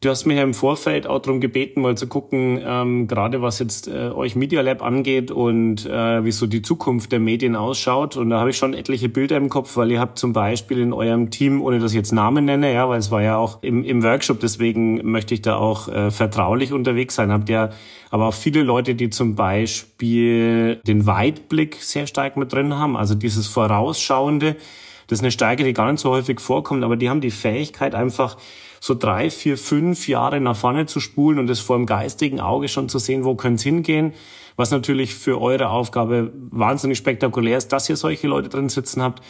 Du 0.00 0.10
hast 0.10 0.26
mich 0.26 0.36
ja 0.36 0.44
im 0.44 0.54
Vorfeld 0.54 1.08
auch 1.08 1.18
darum 1.18 1.40
gebeten, 1.40 1.80
mal 1.80 1.96
zu 1.96 2.06
gucken, 2.06 2.60
ähm, 2.64 3.08
gerade 3.08 3.42
was 3.42 3.58
jetzt 3.58 3.88
äh, 3.88 4.10
euch 4.10 4.36
Media 4.36 4.60
Lab 4.60 4.80
angeht 4.80 5.32
und 5.32 5.86
äh, 5.86 6.24
wie 6.24 6.30
so 6.30 6.46
die 6.46 6.62
Zukunft 6.62 7.10
der 7.10 7.18
Medien 7.18 7.56
ausschaut. 7.56 8.16
Und 8.16 8.30
da 8.30 8.38
habe 8.38 8.50
ich 8.50 8.56
schon 8.56 8.74
etliche 8.74 9.08
Bilder 9.08 9.36
im 9.36 9.48
Kopf, 9.48 9.76
weil 9.76 9.90
ihr 9.90 9.98
habt 9.98 10.16
zum 10.16 10.32
Beispiel 10.32 10.78
in 10.78 10.92
eurem 10.92 11.30
Team, 11.30 11.60
ohne 11.60 11.80
dass 11.80 11.90
ich 11.90 11.96
jetzt 11.96 12.12
Namen 12.12 12.44
nenne, 12.44 12.72
ja, 12.72 12.88
weil 12.88 13.00
es 13.00 13.10
war 13.10 13.22
ja 13.22 13.38
auch 13.38 13.60
im, 13.62 13.82
im 13.82 14.04
Workshop, 14.04 14.38
deswegen 14.38 15.10
möchte 15.10 15.34
ich 15.34 15.42
da 15.42 15.56
auch 15.56 15.88
äh, 15.88 16.12
vertraulich 16.12 16.72
unterwegs 16.72 17.16
sein, 17.16 17.32
habt 17.32 17.48
ihr 17.48 17.70
aber 18.10 18.28
auch 18.28 18.34
viele 18.34 18.62
Leute, 18.62 18.94
die 18.94 19.10
zum 19.10 19.34
Beispiel 19.34 20.76
den 20.86 21.06
Weitblick 21.06 21.74
sehr 21.80 22.06
stark 22.06 22.36
mit 22.36 22.52
drin 22.52 22.72
haben, 22.74 22.96
also 22.96 23.16
dieses 23.16 23.48
Vorausschauende. 23.48 24.54
Das 25.08 25.18
ist 25.18 25.22
eine 25.22 25.32
Stärke, 25.32 25.64
die 25.64 25.72
gar 25.72 25.90
nicht 25.90 26.00
so 26.00 26.10
häufig 26.10 26.38
vorkommt, 26.38 26.84
aber 26.84 26.96
die 26.96 27.10
haben 27.10 27.20
die 27.20 27.30
Fähigkeit 27.30 27.94
einfach, 27.94 28.36
so 28.80 28.94
drei, 28.94 29.30
vier, 29.30 29.58
fünf 29.58 30.08
Jahre 30.08 30.40
nach 30.40 30.56
vorne 30.56 30.86
zu 30.86 31.00
spulen 31.00 31.38
und 31.38 31.50
es 31.50 31.60
vor 31.60 31.76
dem 31.76 31.86
geistigen 31.86 32.40
Auge 32.40 32.68
schon 32.68 32.88
zu 32.88 32.98
sehen, 32.98 33.24
wo 33.24 33.34
könnte 33.34 33.56
es 33.56 33.62
hingehen. 33.64 34.14
Was 34.56 34.70
natürlich 34.70 35.14
für 35.14 35.40
eure 35.40 35.68
Aufgabe 35.68 36.32
wahnsinnig 36.50 36.98
spektakulär 36.98 37.58
ist, 37.58 37.72
dass 37.72 37.88
ihr 37.88 37.96
solche 37.96 38.26
Leute 38.26 38.48
drin 38.48 38.68
sitzen 38.68 39.02
habt 39.02 39.22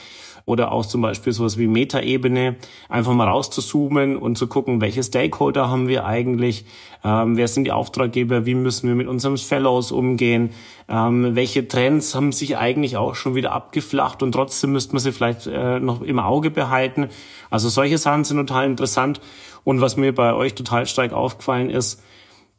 oder 0.49 0.73
auch 0.73 0.87
zum 0.87 1.03
Beispiel 1.03 1.33
sowas 1.33 1.59
wie 1.59 1.67
Metaebene, 1.67 2.57
einfach 2.89 3.13
mal 3.13 3.29
rauszuzoomen 3.29 4.17
und 4.17 4.39
zu 4.39 4.47
gucken, 4.47 4.81
welche 4.81 5.03
Stakeholder 5.03 5.69
haben 5.69 5.89
wir 5.89 6.07
eigentlich, 6.07 6.65
ähm, 7.05 7.37
wer 7.37 7.49
sind 7.49 7.65
die 7.65 7.73
Auftraggeber, 7.73 8.47
wie 8.47 8.55
müssen 8.55 8.89
wir 8.89 8.95
mit 8.95 9.09
unseren 9.09 9.37
Fellows 9.37 9.93
umgehen, 9.93 10.51
ähm, 10.89 11.37
welche 11.37 11.69
Trends 11.69 12.15
haben 12.15 12.33
sich 12.33 12.57
eigentlich 12.57 12.97
auch 12.97 13.15
schon 13.15 13.35
wieder 13.35 13.53
abgeflacht 13.53 14.23
und 14.23 14.33
trotzdem 14.33 14.73
müsste 14.73 14.95
man 14.95 15.01
sie 15.01 15.13
vielleicht 15.13 15.47
äh, 15.47 15.81
noch 15.81 16.01
im 16.01 16.19
Auge 16.19 16.51
behalten. 16.51 17.09
Also 17.51 17.69
solche 17.69 17.99
Sachen 17.99 18.25
sind 18.25 18.39
total 18.39 18.67
interessant. 18.67 19.21
Und 19.65 19.83
was 19.83 19.99
mir 19.99 20.15
bei 20.15 20.33
euch 20.33 20.55
total 20.55 20.87
stark 20.87 21.13
aufgefallen 21.13 21.69
ist, 21.69 22.03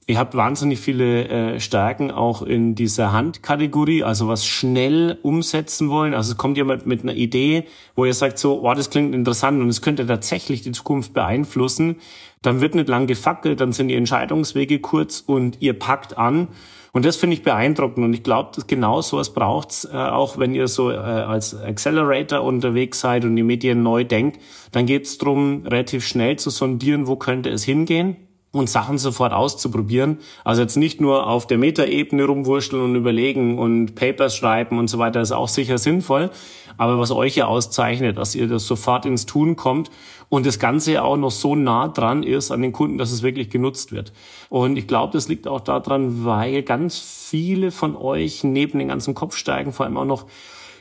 Ihr 0.09 0.17
habt 0.17 0.33
wahnsinnig 0.33 0.79
viele 0.79 1.27
äh, 1.27 1.59
Stärken 1.59 2.09
auch 2.09 2.41
in 2.41 2.73
dieser 2.73 3.11
Handkategorie, 3.11 4.03
also 4.03 4.27
was 4.27 4.43
schnell 4.43 5.19
umsetzen 5.21 5.91
wollen. 5.91 6.15
Also 6.15 6.31
es 6.31 6.37
kommt 6.39 6.57
jemand 6.57 6.87
mit 6.87 7.03
einer 7.03 7.13
Idee, 7.13 7.65
wo 7.93 8.05
ihr 8.05 8.15
sagt 8.15 8.39
so, 8.39 8.63
wow, 8.63 8.73
das 8.73 8.89
klingt 8.89 9.13
interessant 9.13 9.61
und 9.61 9.69
es 9.69 9.83
könnte 9.83 10.07
tatsächlich 10.07 10.63
die 10.63 10.71
Zukunft 10.71 11.13
beeinflussen. 11.13 11.97
Dann 12.41 12.59
wird 12.59 12.73
nicht 12.73 12.89
lang 12.89 13.05
gefackelt, 13.05 13.61
dann 13.61 13.71
sind 13.71 13.89
die 13.89 13.93
Entscheidungswege 13.93 14.79
kurz 14.79 15.19
und 15.19 15.61
ihr 15.61 15.77
packt 15.77 16.17
an. 16.17 16.47
Und 16.91 17.05
das 17.05 17.15
finde 17.15 17.35
ich 17.35 17.43
beeindruckend 17.43 18.03
und 18.03 18.13
ich 18.15 18.23
glaube, 18.23 18.63
genau 18.65 19.01
sowas 19.01 19.35
braucht's, 19.35 19.85
äh, 19.85 19.95
auch 19.95 20.39
wenn 20.39 20.55
ihr 20.55 20.67
so 20.67 20.89
äh, 20.89 20.95
als 20.95 21.53
Accelerator 21.55 22.41
unterwegs 22.41 22.99
seid 22.99 23.25
und 23.25 23.35
die 23.35 23.43
Medien 23.43 23.83
neu 23.83 24.05
denkt, 24.05 24.41
dann 24.71 24.87
geht 24.87 25.05
es 25.05 25.19
darum, 25.19 25.67
relativ 25.67 26.03
schnell 26.07 26.37
zu 26.37 26.49
sondieren, 26.49 27.05
wo 27.05 27.15
könnte 27.15 27.51
es 27.51 27.63
hingehen 27.63 28.15
und 28.51 28.69
Sachen 28.69 28.97
sofort 28.97 29.31
auszuprobieren. 29.31 30.17
Also 30.43 30.61
jetzt 30.61 30.75
nicht 30.75 31.01
nur 31.01 31.27
auf 31.27 31.45
der 31.45 31.57
Metaebene 31.57 32.25
rumwurschteln 32.25 32.83
und 32.83 32.95
überlegen 32.95 33.59
und 33.59 33.95
Papers 33.95 34.35
schreiben 34.35 34.79
und 34.79 34.87
so 34.87 34.97
weiter, 34.97 35.21
ist 35.21 35.31
auch 35.31 35.47
sicher 35.47 35.77
sinnvoll. 35.77 36.31
Aber 36.77 36.97
was 36.97 37.11
euch 37.11 37.35
ja 37.35 37.45
auszeichnet, 37.45 38.17
dass 38.17 38.35
ihr 38.35 38.47
das 38.47 38.65
sofort 38.65 39.05
ins 39.05 39.25
Tun 39.25 39.55
kommt 39.55 39.91
und 40.29 40.45
das 40.45 40.59
Ganze 40.59 41.03
auch 41.03 41.17
noch 41.17 41.31
so 41.31 41.55
nah 41.55 41.89
dran 41.89 42.23
ist 42.23 42.51
an 42.51 42.61
den 42.61 42.71
Kunden, 42.71 42.97
dass 42.97 43.11
es 43.11 43.21
wirklich 43.21 43.49
genutzt 43.49 43.91
wird. 43.91 44.13
Und 44.49 44.77
ich 44.77 44.87
glaube, 44.87 45.13
das 45.13 45.27
liegt 45.27 45.47
auch 45.47 45.59
daran, 45.59 46.23
weil 46.23 46.63
ganz 46.63 46.97
viele 46.97 47.71
von 47.71 47.95
euch 47.95 48.43
neben 48.43 48.79
den 48.79 48.87
ganzen 48.87 49.13
Kopfsteigen 49.13 49.73
vor 49.73 49.85
allem 49.85 49.97
auch 49.97 50.05
noch 50.05 50.25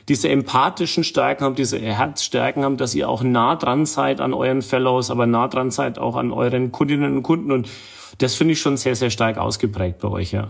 diese 0.09 0.27
empathischen 0.27 1.03
Stärken 1.03 1.45
haben, 1.45 1.55
diese 1.55 1.79
Herzstärken 1.79 2.63
haben, 2.63 2.77
dass 2.77 2.95
ihr 2.95 3.07
auch 3.07 3.21
nah 3.21 3.55
dran 3.55 3.85
seid 3.85 4.19
an 4.19 4.33
euren 4.33 4.63
Fellows, 4.63 5.11
aber 5.11 5.27
nah 5.27 5.47
dran 5.47 5.71
seid 5.71 5.99
auch 5.99 6.15
an 6.15 6.31
euren 6.31 6.71
Kundinnen 6.71 7.15
und 7.15 7.23
Kunden. 7.23 7.51
Und 7.51 7.69
das 8.17 8.35
finde 8.35 8.53
ich 8.53 8.59
schon 8.59 8.75
sehr, 8.75 8.95
sehr 8.95 9.11
stark 9.11 9.37
ausgeprägt 9.37 9.99
bei 9.99 10.09
euch, 10.09 10.31
ja. 10.31 10.49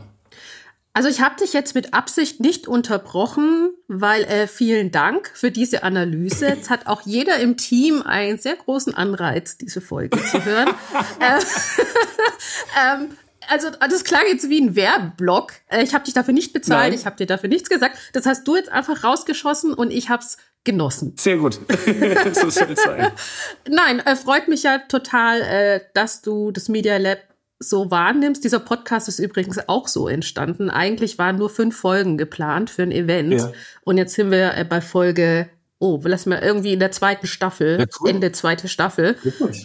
Also 0.94 1.08
ich 1.08 1.22
habe 1.22 1.36
dich 1.36 1.54
jetzt 1.54 1.76
mit 1.76 1.94
Absicht 1.94 2.40
nicht 2.40 2.68
unterbrochen, 2.68 3.70
weil 3.88 4.24
äh, 4.24 4.48
vielen 4.48 4.92
Dank 4.92 5.32
für 5.36 5.52
diese 5.52 5.84
Analyse. 5.84 6.48
Jetzt 6.48 6.70
hat 6.70 6.88
auch 6.88 7.02
jeder 7.06 7.38
im 7.40 7.58
Team 7.58 8.02
einen 8.02 8.38
sehr 8.40 8.56
großen 8.56 8.96
Anreiz, 8.96 9.58
diese 9.58 9.82
Folge 9.82 10.18
zu 10.24 10.44
hören. 10.44 10.70
äh, 11.20 11.40
ähm, 13.02 13.10
also 13.50 13.70
das 13.72 14.04
klang 14.04 14.24
jetzt 14.32 14.50
wie 14.50 14.62
ein 14.62 14.76
Werbeblock. 14.76 15.54
Äh, 15.68 15.84
ich 15.84 15.94
habe 15.94 16.06
dich 16.06 16.14
dafür 16.14 16.34
nicht 16.34 16.54
bezahlt, 16.54 16.92
Nein. 16.92 16.94
ich 16.94 17.06
habe 17.06 17.16
dir 17.16 17.28
dafür 17.28 17.50
nichts 17.50 17.70
gesagt. 17.70 17.98
Das 18.14 18.26
hast 18.26 18.48
du 18.48 18.56
jetzt 18.56 18.72
einfach 18.72 19.04
rausgeschossen 19.04 19.74
und 19.74 19.92
ich 19.92 20.10
hab's 20.10 20.38
genossen. 20.64 21.16
Sehr 21.18 21.38
gut. 21.38 21.54
so 22.34 22.50
soll 22.50 22.72
es 22.72 22.84
sein. 22.84 23.12
Nein, 23.68 24.00
äh, 24.00 24.16
freut 24.16 24.48
mich 24.48 24.64
ja 24.64 24.80
total, 24.80 25.42
äh, 25.42 25.82
dass 25.94 26.22
du 26.22 26.52
das 26.52 26.70
Media 26.70 26.98
Lab 26.98 27.20
so 27.60 27.92
wahrnimmst. 27.92 28.44
Dieser 28.44 28.60
Podcast 28.60 29.08
ist 29.08 29.20
übrigens 29.20 29.60
auch 29.68 29.88
so 29.88 30.08
entstanden. 30.08 30.70
Eigentlich 30.70 31.18
waren 31.18 31.38
nur 31.38 31.50
fünf 31.50 31.76
Folgen 31.78 32.18
geplant 32.18 32.70
für 32.70 32.84
ein 32.84 32.92
Event. 32.92 33.34
Ja. 33.34 33.52
Und 33.84 33.98
jetzt 33.98 34.16
sind 34.16 34.32
wir 34.32 34.66
bei 34.70 34.80
Folge, 34.80 35.50
oh, 35.80 36.00
lass 36.04 36.26
mal 36.26 36.40
irgendwie 36.40 36.74
in 36.74 36.80
der 36.80 36.92
zweiten 36.92 37.28
Staffel, 37.28 37.80
ja, 37.80 37.86
cool. 38.00 38.10
Ende 38.10 38.32
zweite 38.32 38.68
Staffel. 38.68 39.18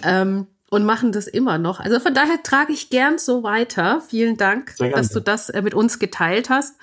Ähm, 0.03 0.49
und 0.75 0.85
machen 0.85 1.13
das 1.13 1.29
immer 1.29 1.57
noch. 1.57 1.79
Also 1.79 2.01
von 2.01 2.15
daher 2.15 2.43
trage 2.43 2.73
ich 2.73 2.91
gern 2.91 3.17
so 3.17 3.45
weiter. 3.45 4.03
Vielen 4.09 4.37
Dank, 4.37 4.75
dass 4.77 5.11
du 5.11 5.21
das 5.21 5.49
äh, 5.49 5.63
mit 5.63 5.73
uns 5.73 6.01
geteilt 6.01 6.51
hast. 6.51 6.75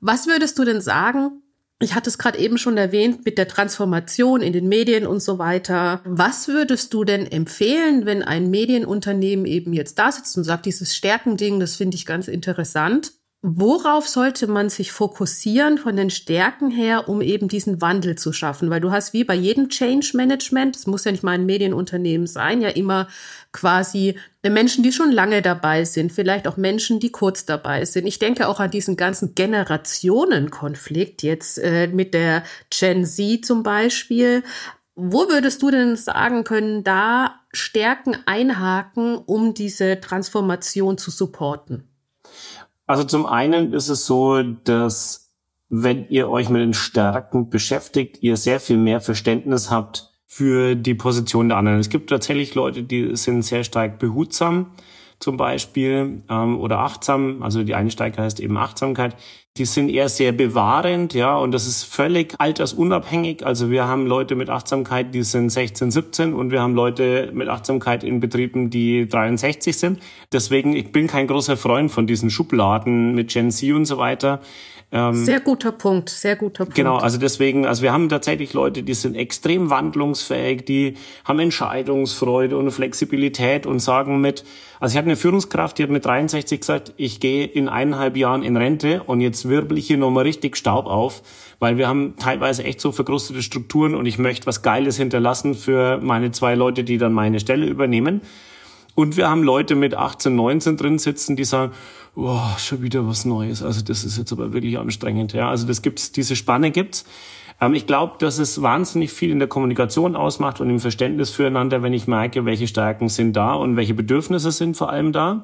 Was 0.00 0.26
würdest 0.26 0.58
du 0.58 0.66
denn 0.66 0.82
sagen? 0.82 1.42
Ich 1.80 1.94
hatte 1.94 2.10
es 2.10 2.18
gerade 2.18 2.38
eben 2.38 2.58
schon 2.58 2.76
erwähnt 2.76 3.24
mit 3.24 3.38
der 3.38 3.48
Transformation 3.48 4.42
in 4.42 4.52
den 4.52 4.68
Medien 4.68 5.06
und 5.06 5.20
so 5.20 5.38
weiter. 5.38 6.02
Was 6.04 6.46
würdest 6.48 6.92
du 6.92 7.04
denn 7.04 7.24
empfehlen, 7.24 8.04
wenn 8.04 8.22
ein 8.22 8.50
Medienunternehmen 8.50 9.46
eben 9.46 9.72
jetzt 9.72 9.98
da 9.98 10.12
sitzt 10.12 10.36
und 10.36 10.44
sagt, 10.44 10.66
dieses 10.66 10.94
Stärkending, 10.94 11.58
das 11.58 11.76
finde 11.76 11.96
ich 11.96 12.04
ganz 12.04 12.28
interessant. 12.28 13.12
Worauf 13.48 14.08
sollte 14.08 14.48
man 14.48 14.70
sich 14.70 14.90
fokussieren 14.90 15.78
von 15.78 15.94
den 15.94 16.10
Stärken 16.10 16.68
her, 16.68 17.08
um 17.08 17.20
eben 17.20 17.46
diesen 17.46 17.80
Wandel 17.80 18.18
zu 18.18 18.32
schaffen? 18.32 18.70
Weil 18.70 18.80
du 18.80 18.90
hast 18.90 19.12
wie 19.12 19.22
bei 19.22 19.36
jedem 19.36 19.68
Change 19.68 20.16
Management, 20.16 20.74
es 20.74 20.88
muss 20.88 21.04
ja 21.04 21.12
nicht 21.12 21.22
mal 21.22 21.30
ein 21.30 21.46
Medienunternehmen 21.46 22.26
sein, 22.26 22.60
ja 22.60 22.70
immer 22.70 23.06
quasi 23.52 24.18
Menschen, 24.42 24.82
die 24.82 24.90
schon 24.90 25.12
lange 25.12 25.42
dabei 25.42 25.84
sind, 25.84 26.10
vielleicht 26.10 26.48
auch 26.48 26.56
Menschen, 26.56 26.98
die 26.98 27.12
kurz 27.12 27.46
dabei 27.46 27.84
sind. 27.84 28.08
Ich 28.08 28.18
denke 28.18 28.48
auch 28.48 28.58
an 28.58 28.72
diesen 28.72 28.96
ganzen 28.96 29.36
Generationenkonflikt 29.36 31.22
jetzt 31.22 31.58
äh, 31.58 31.86
mit 31.86 32.14
der 32.14 32.42
Gen 32.70 33.06
Z 33.06 33.46
zum 33.46 33.62
Beispiel. 33.62 34.42
Wo 34.96 35.28
würdest 35.28 35.62
du 35.62 35.70
denn 35.70 35.94
sagen 35.94 36.42
können, 36.42 36.82
da 36.82 37.36
Stärken 37.52 38.16
einhaken, 38.26 39.16
um 39.18 39.54
diese 39.54 40.00
Transformation 40.00 40.98
zu 40.98 41.12
supporten? 41.12 41.84
Also 42.86 43.04
zum 43.04 43.26
einen 43.26 43.72
ist 43.72 43.88
es 43.88 44.06
so, 44.06 44.42
dass 44.42 45.34
wenn 45.68 46.08
ihr 46.08 46.30
euch 46.30 46.48
mit 46.48 46.62
den 46.62 46.74
Stärken 46.74 47.50
beschäftigt, 47.50 48.22
ihr 48.22 48.36
sehr 48.36 48.60
viel 48.60 48.76
mehr 48.76 49.00
Verständnis 49.00 49.70
habt 49.70 50.12
für 50.26 50.74
die 50.76 50.94
Position 50.94 51.48
der 51.48 51.58
anderen. 51.58 51.80
Es 51.80 51.88
gibt 51.88 52.10
tatsächlich 52.10 52.54
Leute, 52.54 52.82
die 52.82 53.16
sind 53.16 53.42
sehr 53.42 53.64
stark 53.64 53.98
behutsam 53.98 54.72
zum 55.18 55.36
Beispiel 55.36 56.22
ähm, 56.28 56.60
oder 56.60 56.80
achtsam. 56.80 57.42
Also 57.42 57.64
die 57.64 57.74
eine 57.74 57.90
Stärke 57.90 58.22
heißt 58.22 58.38
eben 58.40 58.56
Achtsamkeit 58.56 59.16
die 59.58 59.64
sind 59.64 59.88
eher 59.88 60.08
sehr 60.08 60.32
bewahrend, 60.32 61.14
ja, 61.14 61.36
und 61.36 61.52
das 61.52 61.66
ist 61.66 61.84
völlig 61.84 62.34
altersunabhängig. 62.38 63.44
Also 63.44 63.70
wir 63.70 63.86
haben 63.88 64.06
Leute 64.06 64.34
mit 64.34 64.50
Achtsamkeit, 64.50 65.14
die 65.14 65.22
sind 65.22 65.50
16, 65.50 65.90
17 65.90 66.34
und 66.34 66.50
wir 66.50 66.60
haben 66.60 66.74
Leute 66.74 67.30
mit 67.32 67.48
Achtsamkeit 67.48 68.04
in 68.04 68.20
Betrieben, 68.20 68.70
die 68.70 69.08
63 69.08 69.76
sind. 69.76 70.00
Deswegen, 70.32 70.74
ich 70.74 70.92
bin 70.92 71.06
kein 71.06 71.26
großer 71.26 71.56
Freund 71.56 71.90
von 71.90 72.06
diesen 72.06 72.30
Schubladen 72.30 73.14
mit 73.14 73.28
Gen 73.28 73.50
Z 73.50 73.72
und 73.72 73.86
so 73.86 73.98
weiter. 73.98 74.40
Ähm, 74.92 75.14
sehr 75.14 75.40
guter 75.40 75.72
Punkt, 75.72 76.10
sehr 76.10 76.36
guter 76.36 76.64
Punkt. 76.64 76.76
Genau, 76.76 76.96
also 76.96 77.18
deswegen, 77.18 77.66
also 77.66 77.82
wir 77.82 77.92
haben 77.92 78.08
tatsächlich 78.08 78.52
Leute, 78.52 78.84
die 78.84 78.94
sind 78.94 79.16
extrem 79.16 79.68
wandlungsfähig, 79.68 80.64
die 80.64 80.94
haben 81.24 81.40
Entscheidungsfreude 81.40 82.56
und 82.56 82.70
Flexibilität 82.70 83.66
und 83.66 83.80
sagen 83.80 84.20
mit, 84.20 84.44
also 84.78 84.92
ich 84.92 84.98
hatte 84.98 85.08
eine 85.08 85.16
Führungskraft, 85.16 85.78
die 85.78 85.82
hat 85.82 85.90
mit 85.90 86.04
63 86.04 86.60
gesagt, 86.60 86.92
ich 86.96 87.18
gehe 87.18 87.46
in 87.46 87.68
eineinhalb 87.68 88.16
Jahren 88.16 88.44
in 88.44 88.56
Rente 88.56 89.02
und 89.02 89.20
jetzt 89.20 89.45
wirbel 89.48 89.78
ich 89.78 89.86
hier 89.86 89.98
nochmal 89.98 90.24
richtig 90.24 90.56
Staub 90.56 90.86
auf, 90.86 91.22
weil 91.58 91.78
wir 91.78 91.88
haben 91.88 92.14
teilweise 92.18 92.64
echt 92.64 92.80
so 92.80 92.92
verkrustete 92.92 93.42
Strukturen 93.42 93.94
und 93.94 94.06
ich 94.06 94.18
möchte 94.18 94.46
was 94.46 94.62
Geiles 94.62 94.96
hinterlassen 94.96 95.54
für 95.54 95.98
meine 95.98 96.30
zwei 96.30 96.54
Leute, 96.54 96.84
die 96.84 96.98
dann 96.98 97.12
meine 97.12 97.40
Stelle 97.40 97.66
übernehmen. 97.66 98.20
Und 98.94 99.16
wir 99.18 99.28
haben 99.28 99.42
Leute 99.42 99.74
mit 99.74 99.94
18, 99.94 100.34
19 100.34 100.76
drin 100.78 100.98
sitzen, 100.98 101.36
die 101.36 101.44
sagen, 101.44 101.72
oh, 102.14 102.40
schon 102.58 102.82
wieder 102.82 103.06
was 103.06 103.26
Neues. 103.26 103.62
Also 103.62 103.82
das 103.82 104.04
ist 104.04 104.16
jetzt 104.16 104.32
aber 104.32 104.52
wirklich 104.54 104.78
anstrengend. 104.78 105.34
Ja, 105.34 105.50
also 105.50 105.66
das 105.66 105.82
gibt's, 105.82 106.12
diese 106.12 106.34
Spanne 106.34 106.70
gibt's. 106.70 107.04
Ähm, 107.60 107.74
ich 107.74 107.86
glaube, 107.86 108.14
dass 108.18 108.38
es 108.38 108.62
wahnsinnig 108.62 109.12
viel 109.12 109.30
in 109.30 109.38
der 109.38 109.48
Kommunikation 109.48 110.16
ausmacht 110.16 110.60
und 110.60 110.70
im 110.70 110.80
Verständnis 110.80 111.30
füreinander, 111.30 111.82
wenn 111.82 111.92
ich 111.92 112.06
merke, 112.06 112.44
welche 112.44 112.66
Stärken 112.66 113.08
sind 113.08 113.34
da 113.34 113.54
und 113.54 113.76
welche 113.76 113.94
Bedürfnisse 113.94 114.50
sind 114.50 114.76
vor 114.76 114.90
allem 114.90 115.12
da. 115.12 115.42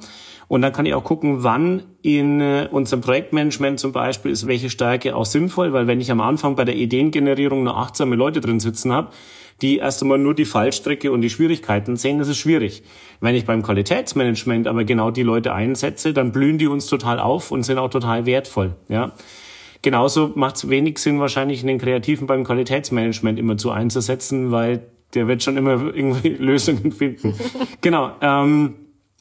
Und 0.49 0.61
dann 0.61 0.73
kann 0.73 0.85
ich 0.85 0.95
auch 0.95 1.05
gucken, 1.05 1.43
wann 1.43 1.83
in 2.03 2.41
äh, 2.41 2.69
unserem 2.71 3.01
Projektmanagement 3.01 3.81
zum 3.81 3.93
Beispiel 3.93 4.31
ist 4.31 4.47
welche 4.47 4.69
Stärke 4.69 5.17
auch 5.17 5.25
sinnvoll, 5.25 5.73
weil 5.73 5.87
wenn 5.87 6.01
ich 6.01 6.11
am 6.11 6.21
Anfang 6.21 6.57
bei 6.57 6.65
der 6.65 6.77
Ideengenerierung 6.77 7.65
nur 7.65 7.79
achtsame 7.79 8.17
Leute 8.17 8.41
drin 8.41 8.61
sitzen 8.61 8.93
habe, 8.93 9.09
die 9.63 9.79
erst 9.79 10.03
einmal 10.03 10.19
nur 10.19 10.35
die 10.35 10.45
Fallstrecke 10.45 11.13
und 11.13 11.21
die 11.21 11.31
Schwierigkeiten 11.31 11.97
sehen, 11.97 12.19
das 12.19 12.29
ist 12.29 12.39
schwierig. 12.39 12.83
Wenn 13.21 13.35
ich 13.35 13.47
beim 13.47 13.63
Qualitätsmanagement 13.63 14.67
aber 14.67 14.85
genau 14.85 15.11
die 15.11 15.23
Leute 15.23 15.55
einsetze, 15.55 16.13
dann 16.13 16.33
blühen 16.33 16.59
die 16.59 16.67
uns 16.67 16.87
total 16.87 17.21
auf 17.21 17.51
und 17.51 17.63
sind 17.63 17.79
auch 17.79 17.91
total 17.91 18.27
wertvoll. 18.27 18.75
Ja. 18.89 19.13
Genauso 19.83 20.33
macht 20.37 20.57
es 20.57 20.69
wenig 20.69 20.99
Sinn, 20.99 21.19
wahrscheinlich 21.19 21.61
in 21.61 21.67
den 21.67 21.79
Kreativen 21.79 22.27
beim 22.27 22.45
Qualitätsmanagement 22.45 23.39
immer 23.39 23.57
zu 23.57 23.71
einzusetzen, 23.71 24.53
weil 24.53 24.87
der 25.15 25.29
wird 25.29 25.43
schon 25.43 25.57
immer 25.57 25.73
irgendwie 25.95 26.31
Lösungen 26.31 26.93
finden. 26.93 27.35
genau. 27.81 28.13
Ähm, 28.21 28.75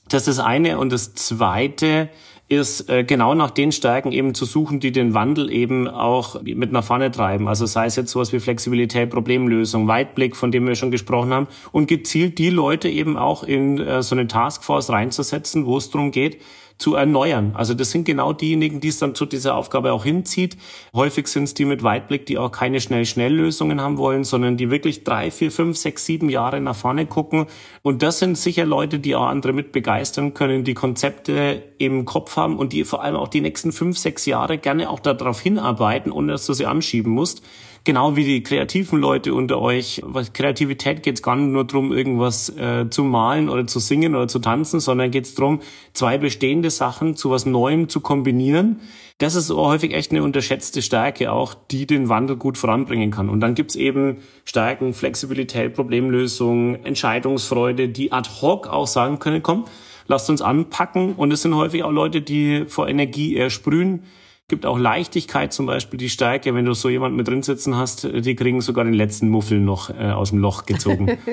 das 0.08 0.28
ist 0.28 0.38
das 0.38 0.45
eine. 0.45 0.78
Und 0.78 0.91
das 0.91 1.13
zweite 1.13 2.10
ist 2.52 2.89
äh, 2.89 3.06
genau 3.06 3.34
nach 3.34 3.50
den 3.50 3.71
Stärken 3.71 4.12
eben 4.12 4.36
zu 4.36 4.43
suchen, 4.43 4.82
die 4.82 4.91
den 4.91 5.13
Wandel 5.13 5.50
eben 5.50 5.88
auch 5.88 6.41
mit 6.43 6.74
nach 6.74 6.84
vorne 6.84 7.10
treiben. 7.10 7.47
Also 7.47 7.65
sei 7.65 7.86
es 7.86 7.95
jetzt 7.95 8.12
sowas 8.12 8.34
wie 8.34 8.41
Flexibilität, 8.41 9.10
Problemlösung, 9.10 9.88
Weitblick, 9.88 10.36
von 10.36 10.52
dem 10.52 10.67
wir 10.67 10.76
schon 10.76 10.91
gesprochen 10.91 11.34
haben, 11.34 11.47
und 11.71 11.88
gezielt 11.88 12.38
die 12.39 12.50
Leute 12.50 12.89
eben 12.89 13.15
auch 13.17 13.43
in 13.43 13.80
äh, 13.80 14.04
so 14.04 14.15
eine 14.15 14.28
Taskforce 14.28 14.89
reinzusetzen, 14.89 15.65
wo 15.65 15.78
es 15.78 15.89
darum 15.91 16.12
geht, 16.12 16.41
zu 16.82 16.96
erneuern. 16.96 17.52
Also 17.54 17.74
das 17.74 17.91
sind 17.91 18.06
genau 18.06 18.34
diejenigen, 18.34 18.82
die 18.82 18.88
es 18.88 18.98
dann 18.98 19.13
zu 19.13 19.26
dieser 19.26 19.56
Aufgabe 19.56 19.94
auch 19.94 20.04
hinzieht. 20.04 20.58
Häufig 20.94 21.28
sind 21.28 21.44
es 21.44 21.54
die 21.54 21.65
mit 21.65 21.84
Weitblick, 21.84 22.26
die 22.26 22.38
auch 22.38 22.52
keine 22.52 22.82
Schnell-Schnell-Lösungen 22.82 23.80
haben 23.80 23.98
wollen, 23.98 24.24
sondern 24.24 24.58
die 24.58 24.72
wirklich 24.72 25.04
drei, 25.04 25.30
vier, 25.30 25.52
fünf, 25.52 25.78
sechs, 25.78 26.06
sieben 26.06 26.30
Jahre 26.30 26.60
nach 26.60 26.76
vorne 26.76 27.06
gucken. 27.06 27.46
Und 27.84 28.02
das 28.02 28.20
sind 28.20 28.38
sicher 28.38 28.65
Leute, 28.65 29.00
die 29.00 29.15
auch 29.15 29.28
andere 29.28 29.54
mit 29.54 29.72
begeistern 29.72 30.34
können, 30.34 30.63
die 30.63 30.74
Konzepte 30.74 31.63
im 31.78 32.06
Kopf 32.06 32.36
haben 32.36 32.58
und 32.58 32.74
die 32.74 32.84
vor 32.84 33.04
allem 33.04 33.15
auch 33.15 33.28
die 33.28 33.41
nächsten 33.41 33.72
fünf, 33.72 33.98
sechs 33.98 34.26
Jahre 34.26 34.58
gerne 34.58 34.89
auch 34.89 35.00
darauf 35.00 35.39
hinarbeiten, 35.39 36.12
ohne 36.12 36.32
dass 36.32 36.48
du 36.48 36.54
sie 36.54 36.65
anschieben 36.65 37.12
musst 37.12 37.44
genau 37.84 38.15
wie 38.15 38.24
die 38.24 38.44
kreativen 38.44 39.00
Leute 39.00 39.34
unter 39.34 39.60
euch. 39.60 40.02
Was 40.04 40.34
Kreativität 40.34 41.04
geht 41.04 41.15
es 41.15 41.24
gar 41.24 41.36
nicht 41.36 41.52
nur 41.52 41.65
darum, 41.65 41.91
irgendwas 41.91 42.50
äh, 42.50 42.89
zu 42.89 43.04
malen 43.04 43.50
oder 43.50 43.65
zu 43.67 43.80
singen 43.80 44.15
oder 44.15 44.28
zu 44.28 44.39
tanzen, 44.39 44.80
sondern 44.80 45.12
geht 45.12 45.26
es 45.26 45.36
darum, 45.36 45.62
zwei 45.94 46.17
bestehende 46.17 46.70
Sachen 46.70 47.15
zu 47.15 47.32
was 47.32 47.46
Neuem 47.46 47.89
zu 47.89 48.00
kombinieren. 48.02 48.82
Das 49.17 49.36
ist 49.36 49.52
häufig 49.52 49.94
echt 49.94 50.12
eine 50.12 50.24
unterschätzte 50.24 50.82
Stärke 50.82 51.32
auch, 51.32 51.54
die 51.54 51.86
den 51.86 52.10
Wandel 52.10 52.38
gut 52.38 52.58
voranbringen 52.58 53.12
kann. 53.12 53.30
Und 53.30 53.39
dann 53.39 53.54
gibt's 53.54 53.76
eben 53.76 54.17
Stärken, 54.46 54.94
Flexibilität, 54.94 55.76
Problemlösung, 55.76 56.84
Entscheidungsfreude, 56.84 57.89
die 57.89 58.12
ad 58.12 58.30
hoc 58.41 58.67
auch 58.67 58.88
sagen 58.88 59.20
können, 59.20 59.44
komm, 59.44 59.65
lasst 60.08 60.30
uns 60.30 60.41
anpacken. 60.41 61.13
Und 61.13 61.32
es 61.32 61.44
sind 61.44 61.56
häufig 61.56 61.84
auch 61.84 61.91
Leute, 61.91 62.22
die 62.22 62.65
vor 62.67 62.88
Energie 62.88 63.36
eher 63.36 63.52
sprühen, 63.52 64.04
gibt 64.52 64.68
auch 64.68 64.78
Leichtigkeit, 64.78 65.52
zum 65.52 65.66
Beispiel 65.66 65.98
die 65.98 66.10
Stärke, 66.10 66.54
wenn 66.54 66.66
du 66.66 66.74
so 66.74 66.90
jemanden 66.90 67.18
mit 67.18 67.28
drin 67.28 67.42
sitzen 67.42 67.76
hast, 67.76 68.04
die 68.04 68.36
kriegen 68.36 68.62
sogar 68.62 68.84
den 68.84 68.94
letzten 68.94 69.30
Muffel 69.30 69.60
noch 69.60 69.90
äh, 69.90 70.12
aus 70.12 70.30
dem 70.30 70.38
Loch 70.40 70.68
gezogen. 70.68 71.18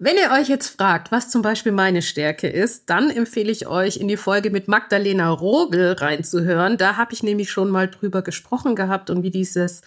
Wenn 0.00 0.16
ihr 0.16 0.32
euch 0.36 0.48
jetzt 0.48 0.76
fragt, 0.76 1.12
was 1.12 1.30
zum 1.30 1.42
Beispiel 1.42 1.70
meine 1.70 2.02
Stärke 2.02 2.48
ist, 2.48 2.90
dann 2.90 3.08
empfehle 3.08 3.52
ich 3.52 3.68
euch, 3.68 3.98
in 3.98 4.08
die 4.08 4.16
Folge 4.16 4.50
mit 4.50 4.66
Magdalena 4.66 5.30
Rogel 5.30 5.92
reinzuhören. 5.92 6.76
Da 6.76 6.96
habe 6.96 7.12
ich 7.12 7.22
nämlich 7.22 7.52
schon 7.52 7.70
mal 7.70 7.88
drüber 7.88 8.22
gesprochen 8.22 8.74
gehabt 8.74 9.10
und 9.10 9.22
wie 9.22 9.30
dieses 9.30 9.82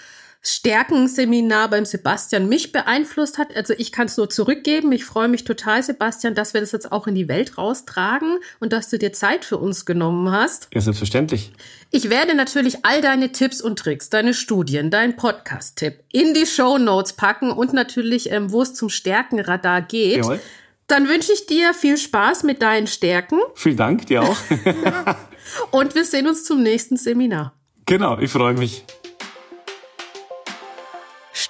Stärkenseminar 0.47 1.69
beim 1.69 1.85
Sebastian 1.85 2.47
mich 2.47 2.71
beeinflusst 2.71 3.39
hat. 3.39 3.55
Also 3.55 3.73
ich 3.77 3.91
kann 3.91 4.05
es 4.05 4.15
nur 4.15 4.29
zurückgeben. 4.29 4.91
Ich 4.91 5.03
freue 5.03 5.27
mich 5.27 5.43
total, 5.43 5.81
Sebastian, 5.81 6.35
dass 6.35 6.53
wir 6.53 6.61
das 6.61 6.71
jetzt 6.71 6.91
auch 6.91 7.07
in 7.07 7.15
die 7.15 7.27
Welt 7.27 7.57
raustragen 7.57 8.37
und 8.59 8.71
dass 8.71 8.89
du 8.89 8.99
dir 8.99 9.11
Zeit 9.11 9.43
für 9.43 9.57
uns 9.57 9.85
genommen 9.85 10.31
hast. 10.31 10.67
Ja, 10.73 10.81
selbstverständlich. 10.81 11.51
Ich 11.89 12.11
werde 12.11 12.35
natürlich 12.35 12.85
all 12.85 13.01
deine 13.01 13.31
Tipps 13.31 13.59
und 13.59 13.79
Tricks, 13.79 14.09
deine 14.09 14.35
Studien, 14.35 14.91
dein 14.91 15.15
Podcast-Tipp 15.15 16.03
in 16.11 16.35
die 16.35 16.45
Show 16.45 16.77
Notes 16.77 17.13
packen 17.13 17.51
und 17.51 17.73
natürlich, 17.73 18.31
ähm, 18.31 18.51
wo 18.51 18.61
es 18.61 18.75
zum 18.75 18.89
Stärkenradar 18.89 19.81
geht. 19.81 20.17
Jawohl. 20.17 20.39
Dann 20.87 21.09
wünsche 21.09 21.33
ich 21.33 21.47
dir 21.47 21.73
viel 21.73 21.97
Spaß 21.97 22.43
mit 22.43 22.61
deinen 22.61 22.85
Stärken. 22.85 23.39
Vielen 23.55 23.77
Dank, 23.77 24.05
dir 24.05 24.21
auch. 24.21 24.37
und 25.71 25.95
wir 25.95 26.05
sehen 26.05 26.27
uns 26.27 26.43
zum 26.43 26.61
nächsten 26.61 26.97
Seminar. 26.97 27.53
Genau, 27.87 28.19
ich 28.19 28.31
freue 28.31 28.53
mich. 28.53 28.83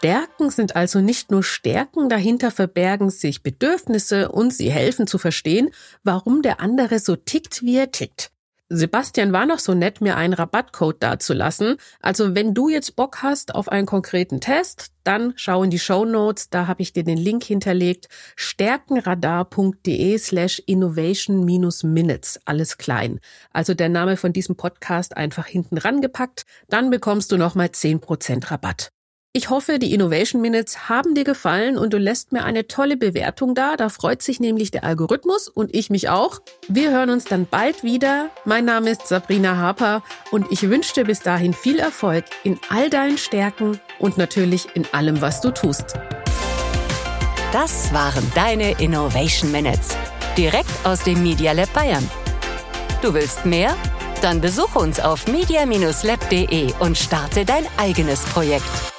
Stärken 0.05 0.51
sind 0.51 0.75
also 0.75 1.01
nicht 1.01 1.31
nur 1.31 1.41
Stärken, 1.41 2.09
dahinter 2.09 2.51
verbergen 2.51 3.09
sich 3.09 3.41
Bedürfnisse 3.41 4.31
und 4.31 4.53
sie 4.53 4.69
helfen 4.69 5.07
zu 5.07 5.17
verstehen, 5.17 5.71
warum 6.03 6.43
der 6.43 6.59
andere 6.59 6.99
so 6.99 7.15
tickt, 7.15 7.63
wie 7.63 7.77
er 7.77 7.89
tickt. 7.89 8.29
Sebastian 8.69 9.33
war 9.33 9.47
noch 9.47 9.57
so 9.57 9.73
nett, 9.73 10.01
mir 10.01 10.15
einen 10.15 10.33
Rabattcode 10.33 11.01
dazulassen. 11.01 11.77
Also 12.03 12.35
wenn 12.35 12.53
du 12.53 12.69
jetzt 12.69 12.95
Bock 12.95 13.23
hast 13.23 13.55
auf 13.55 13.67
einen 13.67 13.87
konkreten 13.87 14.41
Test, 14.41 14.91
dann 15.03 15.33
schau 15.37 15.63
in 15.63 15.71
die 15.71 15.79
Show 15.79 16.05
Notes, 16.05 16.51
da 16.51 16.67
habe 16.67 16.83
ich 16.83 16.93
dir 16.93 17.03
den 17.03 17.17
Link 17.17 17.43
hinterlegt, 17.43 18.07
stärkenradar.de 18.35 20.19
slash 20.19 20.61
innovation 20.67 21.43
minutes, 21.45 22.39
alles 22.45 22.77
klein. 22.77 23.19
Also 23.51 23.73
der 23.73 23.89
Name 23.89 24.17
von 24.17 24.33
diesem 24.33 24.55
Podcast 24.55 25.17
einfach 25.17 25.47
hinten 25.47 25.79
rangepackt, 25.79 26.45
dann 26.69 26.91
bekommst 26.91 27.31
du 27.31 27.37
nochmal 27.37 27.69
10% 27.69 28.51
Rabatt. 28.51 28.91
Ich 29.37 29.49
hoffe, 29.49 29.79
die 29.79 29.93
Innovation 29.93 30.41
Minutes 30.41 30.87
haben 30.87 31.13
dir 31.13 31.25
gefallen 31.25 31.77
und 31.77 31.91
du 31.91 31.97
lässt 31.97 32.31
mir 32.31 32.45
eine 32.45 32.67
tolle 32.67 32.95
Bewertung 32.95 33.53
da. 33.53 33.75
Da 33.75 33.89
freut 33.89 34.21
sich 34.21 34.39
nämlich 34.39 34.71
der 34.71 34.85
Algorithmus 34.85 35.49
und 35.49 35.75
ich 35.75 35.89
mich 35.89 36.07
auch. 36.07 36.39
Wir 36.69 36.91
hören 36.91 37.09
uns 37.09 37.25
dann 37.25 37.45
bald 37.45 37.83
wieder. 37.83 38.29
Mein 38.45 38.63
Name 38.63 38.91
ist 38.91 39.05
Sabrina 39.09 39.57
Harper 39.57 40.03
und 40.31 40.49
ich 40.53 40.69
wünsche 40.69 40.93
dir 40.93 41.03
bis 41.03 41.19
dahin 41.19 41.53
viel 41.53 41.79
Erfolg 41.79 42.23
in 42.45 42.57
all 42.69 42.89
deinen 42.89 43.17
Stärken 43.17 43.77
und 43.99 44.17
natürlich 44.17 44.69
in 44.73 44.85
allem, 44.93 45.19
was 45.19 45.41
du 45.41 45.51
tust. 45.51 45.95
Das 47.51 47.93
waren 47.93 48.23
deine 48.35 48.79
Innovation 48.79 49.51
Minutes. 49.51 49.97
Direkt 50.37 50.71
aus 50.85 51.03
dem 51.03 51.21
Media 51.21 51.51
Lab 51.51 51.73
Bayern. 51.73 52.09
Du 53.01 53.13
willst 53.13 53.45
mehr? 53.45 53.75
Dann 54.21 54.39
besuche 54.39 54.79
uns 54.79 55.01
auf 55.01 55.27
media-lab.de 55.27 56.71
und 56.79 56.97
starte 56.97 57.43
dein 57.43 57.65
eigenes 57.77 58.21
Projekt. 58.21 58.94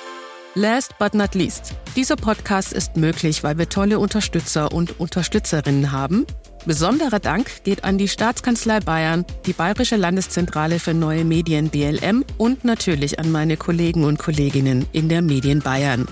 Last 0.58 0.98
but 0.98 1.12
not 1.12 1.34
least. 1.34 1.74
Dieser 1.96 2.16
Podcast 2.16 2.72
ist 2.72 2.96
möglich, 2.96 3.44
weil 3.44 3.58
wir 3.58 3.68
tolle 3.68 3.98
Unterstützer 3.98 4.72
und 4.72 4.98
Unterstützerinnen 4.98 5.92
haben. 5.92 6.26
Besonderer 6.64 7.20
Dank 7.20 7.62
geht 7.64 7.84
an 7.84 7.98
die 7.98 8.08
Staatskanzlei 8.08 8.80
Bayern, 8.80 9.26
die 9.44 9.52
Bayerische 9.52 9.96
Landeszentrale 9.96 10.78
für 10.78 10.94
neue 10.94 11.26
Medien 11.26 11.68
BLM 11.68 12.24
und 12.38 12.64
natürlich 12.64 13.18
an 13.18 13.30
meine 13.30 13.58
Kollegen 13.58 14.04
und 14.04 14.18
Kolleginnen 14.18 14.86
in 14.92 15.10
der 15.10 15.20
Medien 15.20 15.60
Bayern. 15.60 16.08